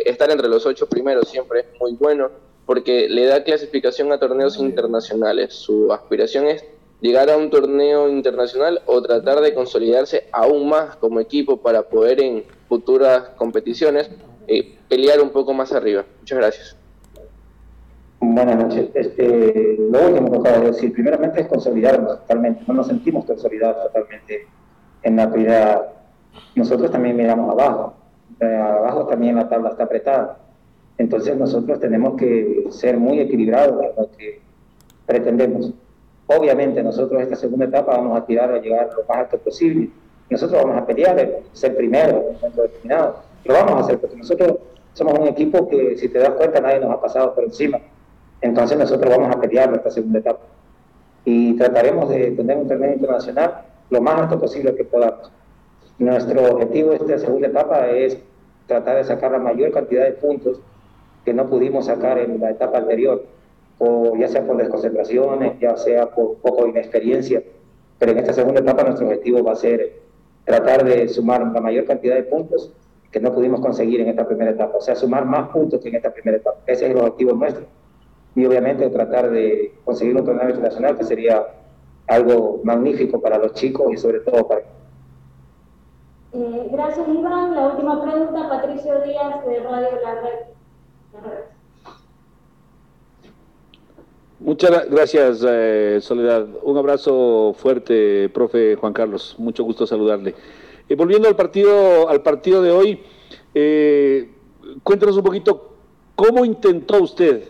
estar 0.04 0.30
entre 0.30 0.48
los 0.48 0.66
ocho 0.66 0.86
primeros 0.86 1.30
siempre 1.30 1.60
es 1.60 1.80
muy 1.80 1.94
bueno 1.94 2.30
porque 2.66 3.08
le 3.08 3.24
da 3.24 3.42
clasificación 3.42 4.12
a 4.12 4.20
torneos 4.20 4.58
internacionales. 4.58 5.54
Su 5.54 5.90
aspiración 5.94 6.44
es 6.44 6.62
llegar 7.00 7.30
a 7.30 7.36
un 7.36 7.50
torneo 7.50 8.08
internacional 8.08 8.82
o 8.86 9.00
tratar 9.02 9.40
de 9.40 9.54
consolidarse 9.54 10.28
aún 10.32 10.68
más 10.68 10.96
como 10.96 11.20
equipo 11.20 11.58
para 11.58 11.82
poder 11.82 12.20
en 12.20 12.44
futuras 12.68 13.30
competiciones 13.36 14.10
eh, 14.46 14.76
pelear 14.88 15.20
un 15.20 15.30
poco 15.30 15.54
más 15.54 15.72
arriba. 15.72 16.04
Muchas 16.18 16.38
gracias. 16.38 16.76
Buenas 18.20 18.56
noches. 18.56 18.90
Este, 18.94 19.76
lo 19.78 20.08
último 20.08 20.30
que 20.30 20.48
acabo 20.48 20.64
de 20.64 20.72
decir, 20.72 20.92
primeramente 20.92 21.40
es 21.40 21.48
consolidarnos 21.48 22.20
totalmente. 22.20 22.64
No 22.66 22.74
nos 22.74 22.86
sentimos 22.86 23.24
consolidados 23.24 23.84
totalmente 23.86 24.46
en 25.02 25.16
la 25.16 25.30
primera, 25.30 25.92
nosotros 26.54 26.90
también 26.90 27.16
miramos 27.16 27.50
abajo, 27.50 27.94
eh, 28.40 28.44
abajo 28.44 29.06
también 29.06 29.36
la 29.36 29.48
tabla 29.48 29.70
está 29.70 29.84
apretada. 29.84 30.38
Entonces 30.98 31.34
nosotros 31.36 31.80
tenemos 31.80 32.16
que 32.18 32.66
ser 32.70 32.98
muy 32.98 33.20
equilibrados 33.20 33.82
en 33.82 33.90
lo 33.96 34.10
que 34.10 34.42
pretendemos. 35.06 35.72
Obviamente 36.32 36.80
nosotros 36.80 37.20
esta 37.22 37.34
segunda 37.34 37.64
etapa 37.64 37.96
vamos 37.96 38.16
a 38.16 38.24
tirar 38.24 38.52
a 38.52 38.60
llegar 38.60 38.88
lo 38.96 39.02
más 39.08 39.18
alto 39.18 39.36
posible. 39.38 39.90
Nosotros 40.28 40.62
vamos 40.62 40.80
a 40.80 40.86
pelear, 40.86 41.28
ser 41.52 41.76
primero 41.76 42.10
en 42.10 42.16
un 42.18 42.34
momento 42.34 42.62
determinado. 42.62 43.16
Lo 43.44 43.54
vamos 43.54 43.72
a 43.72 43.78
hacer 43.80 43.98
porque 43.98 44.16
nosotros 44.16 44.58
somos 44.92 45.18
un 45.18 45.26
equipo 45.26 45.68
que, 45.68 45.96
si 45.96 46.08
te 46.08 46.20
das 46.20 46.30
cuenta, 46.30 46.60
nadie 46.60 46.78
nos 46.78 46.92
ha 46.92 47.00
pasado 47.00 47.34
por 47.34 47.42
encima. 47.42 47.80
Entonces 48.40 48.78
nosotros 48.78 49.10
vamos 49.10 49.34
a 49.34 49.40
pelear 49.40 49.74
esta 49.74 49.90
segunda 49.90 50.20
etapa. 50.20 50.42
Y 51.24 51.56
trataremos 51.56 52.08
de 52.08 52.30
tener 52.30 52.56
un 52.58 52.68
torneo 52.68 52.92
internacional 52.92 53.62
lo 53.90 54.00
más 54.00 54.20
alto 54.20 54.38
posible 54.38 54.72
que 54.76 54.84
podamos. 54.84 55.32
Nuestro 55.98 56.44
objetivo 56.44 56.90
de 56.90 56.96
esta 56.96 57.18
segunda 57.18 57.48
etapa 57.48 57.88
es 57.88 58.16
tratar 58.68 58.98
de 58.98 59.04
sacar 59.04 59.32
la 59.32 59.40
mayor 59.40 59.72
cantidad 59.72 60.04
de 60.04 60.12
puntos 60.12 60.60
que 61.24 61.34
no 61.34 61.48
pudimos 61.48 61.86
sacar 61.86 62.18
en 62.18 62.38
la 62.40 62.50
etapa 62.50 62.78
anterior, 62.78 63.24
o 63.82 64.14
ya 64.16 64.28
sea 64.28 64.46
por 64.46 64.58
desconcentraciones, 64.58 65.58
ya 65.58 65.74
sea 65.76 66.10
por 66.10 66.36
poco 66.36 66.66
inexperiencia, 66.66 67.42
pero 67.98 68.12
en 68.12 68.18
esta 68.18 68.34
segunda 68.34 68.60
etapa 68.60 68.84
nuestro 68.84 69.06
objetivo 69.06 69.42
va 69.42 69.52
a 69.52 69.56
ser 69.56 70.00
tratar 70.44 70.84
de 70.84 71.08
sumar 71.08 71.40
la 71.40 71.60
mayor 71.60 71.86
cantidad 71.86 72.14
de 72.14 72.24
puntos 72.24 72.72
que 73.10 73.20
no 73.20 73.34
pudimos 73.34 73.60
conseguir 73.60 74.02
en 74.02 74.08
esta 74.08 74.26
primera 74.26 74.50
etapa, 74.50 74.76
o 74.76 74.80
sea, 74.80 74.94
sumar 74.94 75.24
más 75.24 75.48
puntos 75.48 75.80
que 75.80 75.88
en 75.88 75.96
esta 75.96 76.12
primera 76.12 76.36
etapa. 76.36 76.58
Ese 76.66 76.86
es 76.86 76.90
el 76.90 76.98
objetivo 76.98 77.32
nuestro. 77.32 77.64
Y 78.36 78.44
obviamente 78.44 78.88
tratar 78.90 79.30
de 79.30 79.74
conseguir 79.84 80.14
un 80.14 80.24
torneo 80.24 80.48
internacional 80.48 80.96
que 80.96 81.04
sería 81.04 81.46
algo 82.06 82.60
magnífico 82.62 83.20
para 83.20 83.38
los 83.38 83.54
chicos 83.54 83.92
y 83.92 83.96
sobre 83.96 84.20
todo 84.20 84.46
para... 84.46 84.60
Eh, 86.32 86.68
gracias 86.70 87.08
Iván. 87.08 87.54
La 87.54 87.68
última 87.68 88.02
pregunta, 88.02 88.48
Patricio 88.48 89.00
Díaz 89.00 89.44
de 89.46 89.60
Radio 89.60 89.88
La 90.02 90.14
Red. 90.20 91.59
Muchas 94.40 94.88
gracias, 94.88 95.44
eh, 95.46 95.98
Soledad. 96.00 96.48
Un 96.62 96.78
abrazo 96.78 97.54
fuerte, 97.58 98.30
profe 98.30 98.74
Juan 98.74 98.94
Carlos. 98.94 99.34
Mucho 99.36 99.64
gusto 99.64 99.86
saludarle. 99.86 100.34
Eh, 100.88 100.94
volviendo 100.94 101.28
al 101.28 101.36
partido, 101.36 102.08
al 102.08 102.22
partido 102.22 102.62
de 102.62 102.70
hoy, 102.70 103.00
cuéntanos 104.82 105.18
un 105.18 105.22
poquito 105.22 105.74
cómo 106.16 106.46
intentó 106.46 107.02
usted 107.02 107.48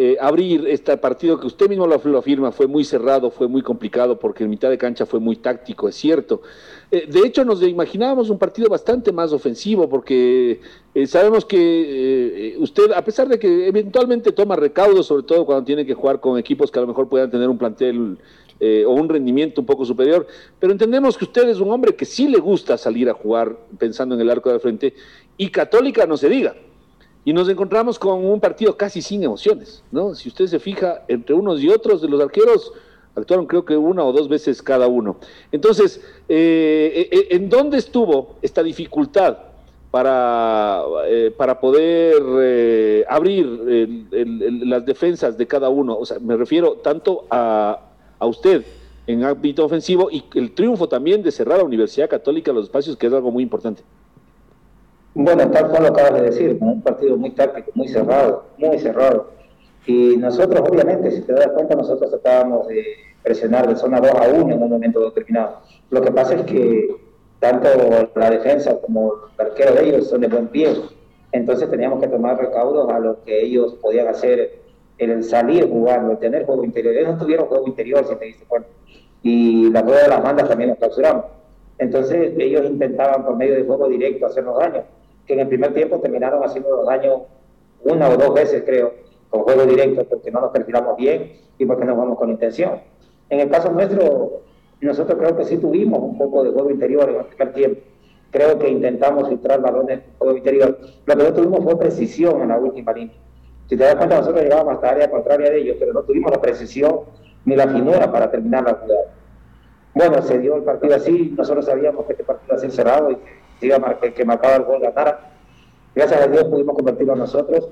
eh, 0.00 0.16
abrir 0.20 0.64
este 0.68 0.96
partido 0.96 1.40
que 1.40 1.48
usted 1.48 1.68
mismo 1.68 1.84
lo, 1.84 1.96
afirma, 1.96 2.52
fue 2.52 2.68
muy 2.68 2.84
cerrado, 2.84 3.32
fue 3.32 3.48
muy 3.48 3.62
complicado 3.62 4.16
porque 4.16 4.44
en 4.44 4.50
mitad 4.50 4.70
de 4.70 4.78
cancha 4.78 5.06
fue 5.06 5.18
muy 5.18 5.34
táctico, 5.34 5.88
es 5.88 5.96
cierto. 5.96 6.40
Eh, 6.88 7.08
de 7.10 7.26
hecho, 7.26 7.44
nos 7.44 7.60
imaginábamos 7.64 8.30
un 8.30 8.38
partido 8.38 8.68
bastante 8.68 9.10
más 9.10 9.32
ofensivo 9.32 9.88
porque 9.88 10.60
eh, 10.94 11.06
sabemos 11.08 11.44
que 11.44 12.54
usted, 12.60 12.92
a 12.92 13.02
pesar 13.02 13.26
de 13.26 13.40
que 13.40 13.66
eventualmente 13.66 14.30
toma 14.30 14.54
recaudos, 14.54 15.06
sobre 15.06 15.24
todo 15.24 15.44
cuando 15.44 15.64
tiene 15.64 15.84
que 15.84 15.94
jugar 15.94 16.20
con 16.20 16.38
equipos 16.38 16.70
que 16.70 16.78
a 16.78 16.82
lo 16.82 16.86
mejor 16.86 17.08
puedan 17.08 17.28
tener 17.28 17.48
un 17.48 17.58
plantel 17.58 18.18
o 18.60 18.90
un 18.92 19.08
rendimiento 19.08 19.60
un 19.60 19.66
poco 19.66 19.84
superior, 19.84 20.28
pero 20.60 20.72
entendemos 20.72 21.18
que 21.18 21.24
usted 21.24 21.48
es 21.48 21.58
un 21.58 21.72
hombre 21.72 21.96
que 21.96 22.04
sí 22.04 22.28
le 22.28 22.38
gusta 22.38 22.78
salir 22.78 23.10
a 23.10 23.14
jugar 23.14 23.56
pensando 23.78 24.14
en 24.14 24.20
el 24.20 24.30
arco 24.30 24.52
de 24.52 24.60
frente 24.60 24.94
y 25.36 25.50
católica 25.50 26.06
no 26.06 26.16
se 26.16 26.28
diga 26.28 26.54
y 27.28 27.34
nos 27.34 27.46
encontramos 27.50 27.98
con 27.98 28.24
un 28.24 28.40
partido 28.40 28.74
casi 28.74 29.02
sin 29.02 29.22
emociones, 29.22 29.84
¿no? 29.92 30.14
Si 30.14 30.30
usted 30.30 30.46
se 30.46 30.58
fija, 30.58 31.04
entre 31.08 31.34
unos 31.34 31.60
y 31.60 31.68
otros 31.68 32.00
de 32.00 32.08
los 32.08 32.18
arqueros 32.22 32.72
actuaron 33.14 33.44
creo 33.46 33.66
que 33.66 33.76
una 33.76 34.02
o 34.02 34.14
dos 34.14 34.30
veces 34.30 34.62
cada 34.62 34.86
uno. 34.86 35.16
Entonces, 35.52 36.00
eh, 36.26 36.90
eh, 36.94 37.08
eh, 37.12 37.26
¿en 37.32 37.50
dónde 37.50 37.76
estuvo 37.76 38.36
esta 38.40 38.62
dificultad 38.62 39.36
para, 39.90 40.82
para 41.36 41.60
poder 41.60 43.04
abrir 43.06 43.44
las 44.64 44.86
defensas 44.86 45.36
de 45.36 45.46
cada 45.46 45.68
uno? 45.68 45.98
O 45.98 46.06
sea, 46.06 46.18
me 46.20 46.34
refiero 46.34 46.76
tanto 46.76 47.26
a, 47.28 47.78
a 48.18 48.24
usted 48.26 48.64
en 49.06 49.22
ámbito 49.22 49.66
ofensivo 49.66 50.10
y 50.10 50.24
el 50.34 50.54
triunfo 50.54 50.88
también 50.88 51.22
de 51.22 51.30
cerrar 51.30 51.56
a 51.56 51.58
la 51.58 51.64
Universidad 51.64 52.08
Católica 52.08 52.54
los 52.54 52.64
espacios, 52.64 52.96
que 52.96 53.06
es 53.06 53.12
algo 53.12 53.30
muy 53.30 53.42
importante. 53.42 53.82
Bueno, 55.20 55.50
tal 55.50 55.68
cual 55.68 55.82
lo 55.82 55.88
acabas 55.88 56.14
de 56.14 56.22
decir, 56.30 56.58
un 56.60 56.80
partido 56.80 57.16
muy 57.16 57.30
táctico, 57.30 57.72
muy 57.74 57.88
cerrado, 57.88 58.44
muy 58.56 58.78
cerrado. 58.78 59.32
Y 59.84 60.16
nosotros, 60.16 60.62
obviamente, 60.70 61.10
si 61.10 61.22
te 61.22 61.32
das 61.32 61.48
cuenta, 61.48 61.74
nosotros 61.74 62.08
tratábamos 62.08 62.68
de 62.68 62.84
presionar 63.24 63.66
de 63.66 63.74
zona 63.74 63.98
2 63.98 64.12
a 64.12 64.28
1 64.28 64.54
en 64.54 64.62
un 64.62 64.70
momento 64.70 65.00
determinado. 65.00 65.62
Lo 65.90 66.02
que 66.02 66.12
pasa 66.12 66.34
es 66.34 66.42
que 66.42 66.94
tanto 67.40 67.68
la 68.14 68.30
defensa 68.30 68.78
como 68.80 69.12
el 69.36 69.44
arquero 69.44 69.74
de 69.74 69.88
ellos 69.88 70.06
son 70.06 70.20
de 70.20 70.28
buen 70.28 70.46
pie. 70.46 70.68
Entonces 71.32 71.68
teníamos 71.68 72.00
que 72.00 72.06
tomar 72.06 72.38
recaudos 72.38 72.88
a 72.88 73.00
lo 73.00 73.20
que 73.24 73.42
ellos 73.42 73.74
podían 73.82 74.06
hacer 74.06 74.60
el 74.98 75.24
salir 75.24 75.68
jugando, 75.68 76.12
el 76.12 76.18
tener 76.18 76.46
juego 76.46 76.62
interior. 76.62 76.94
Ellos 76.94 77.14
no 77.14 77.18
tuvieron 77.18 77.46
juego 77.48 77.66
interior, 77.66 78.06
si 78.06 78.14
te 78.14 78.24
diste 78.24 78.44
cuenta. 78.44 78.68
Y 79.24 79.68
la 79.72 79.82
rueda 79.82 80.02
de 80.02 80.08
las 80.10 80.22
bandas 80.22 80.48
también 80.48 80.70
nos 80.70 80.78
clausuramos. 80.78 81.24
Entonces 81.76 82.34
ellos 82.38 82.66
intentaban 82.66 83.24
por 83.24 83.36
medio 83.36 83.56
de 83.56 83.64
juego 83.64 83.88
directo 83.88 84.24
hacernos 84.24 84.56
daño 84.60 84.84
que 85.28 85.34
en 85.34 85.40
el 85.40 85.48
primer 85.48 85.74
tiempo 85.74 86.00
terminaron 86.00 86.42
haciendo 86.42 86.82
daño 86.84 87.26
una 87.84 88.08
o 88.08 88.16
dos 88.16 88.34
veces, 88.34 88.62
creo, 88.64 88.94
con 89.28 89.42
juego 89.42 89.66
directo, 89.66 90.04
porque 90.04 90.30
no 90.30 90.40
nos 90.40 90.50
perfilamos 90.50 90.96
bien 90.96 91.32
y 91.58 91.66
porque 91.66 91.84
no 91.84 91.94
vamos 91.94 92.18
con 92.18 92.30
intención. 92.30 92.80
En 93.28 93.40
el 93.40 93.50
caso 93.50 93.70
nuestro, 93.70 94.40
nosotros 94.80 95.18
creo 95.18 95.36
que 95.36 95.44
sí 95.44 95.58
tuvimos 95.58 96.00
un 96.00 96.16
poco 96.16 96.42
de 96.42 96.50
juego 96.50 96.70
interior 96.70 97.10
en 97.10 97.16
el 97.16 97.24
primer 97.26 97.52
tiempo. 97.52 97.80
Creo 98.30 98.58
que 98.58 98.68
intentamos 98.70 99.28
filtrar 99.28 99.60
balones 99.60 99.98
en 99.98 100.18
juego 100.18 100.36
interior. 100.36 100.78
Lo 101.04 101.16
que 101.16 101.22
no 101.22 101.34
tuvimos 101.34 101.62
fue 101.62 101.78
precisión 101.78 102.40
en 102.40 102.48
la 102.48 102.58
última 102.58 102.92
línea. 102.92 103.14
Si 103.68 103.76
te 103.76 103.84
das 103.84 103.96
cuenta, 103.96 104.18
nosotros 104.18 104.42
llegábamos 104.42 104.74
hasta 104.74 104.90
área 104.90 105.10
contraria 105.10 105.50
de 105.50 105.60
ellos, 105.60 105.76
pero 105.78 105.92
no 105.92 106.02
tuvimos 106.02 106.30
la 106.30 106.40
precisión 106.40 107.00
ni 107.44 107.54
la 107.54 107.68
finura 107.68 108.10
para 108.10 108.30
terminar 108.30 108.64
la 108.64 108.74
jugada. 108.74 109.14
Bueno, 109.94 110.22
se 110.22 110.38
dio 110.38 110.56
el 110.56 110.62
partido 110.62 110.94
así, 110.94 111.34
nosotros 111.36 111.66
sabíamos 111.66 112.06
que 112.06 112.12
este 112.12 112.24
partido 112.24 112.46
iba 112.48 112.56
a 112.56 112.60
ser 112.60 112.70
cerrado 112.70 113.10
y 113.10 113.16
que 113.16 113.37
que, 113.60 114.24
marcaba 114.24 114.56
el 114.56 114.64
gol 114.64 114.80
ganara. 114.80 115.30
Gracias 115.94 116.20
a 116.20 116.26
Dios 116.26 116.44
pudimos 116.44 116.76
convertirlo 116.76 117.16
nosotros 117.16 117.68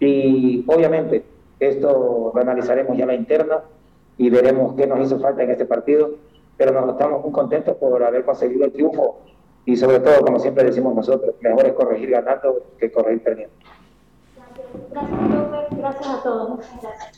y 0.00 0.64
obviamente 0.66 1.24
esto 1.60 2.32
lo 2.34 2.40
analizaremos 2.40 2.96
ya 2.96 3.06
la 3.06 3.14
interna 3.14 3.60
y 4.16 4.30
veremos 4.30 4.74
qué 4.74 4.86
nos 4.86 5.00
hizo 5.00 5.18
falta 5.20 5.42
en 5.42 5.50
este 5.50 5.64
partido, 5.64 6.10
pero 6.56 6.72
nos 6.72 6.90
estamos 6.90 7.22
muy 7.22 7.32
contentos 7.32 7.76
por 7.76 8.02
haber 8.02 8.24
conseguido 8.24 8.64
el 8.64 8.72
triunfo 8.72 9.20
y 9.64 9.76
sobre 9.76 10.00
todo, 10.00 10.20
como 10.24 10.38
siempre 10.38 10.64
decimos 10.64 10.94
nosotros, 10.94 11.34
mejor 11.40 11.66
es 11.66 11.72
corregir 11.74 12.10
ganando 12.10 12.62
que 12.78 12.90
corregir 12.90 13.22
perdiendo. 13.22 13.54
Gracias, 14.90 15.18
gracias, 15.30 15.78
Gracias 15.78 16.08
a 16.08 16.22
todos. 16.22 16.60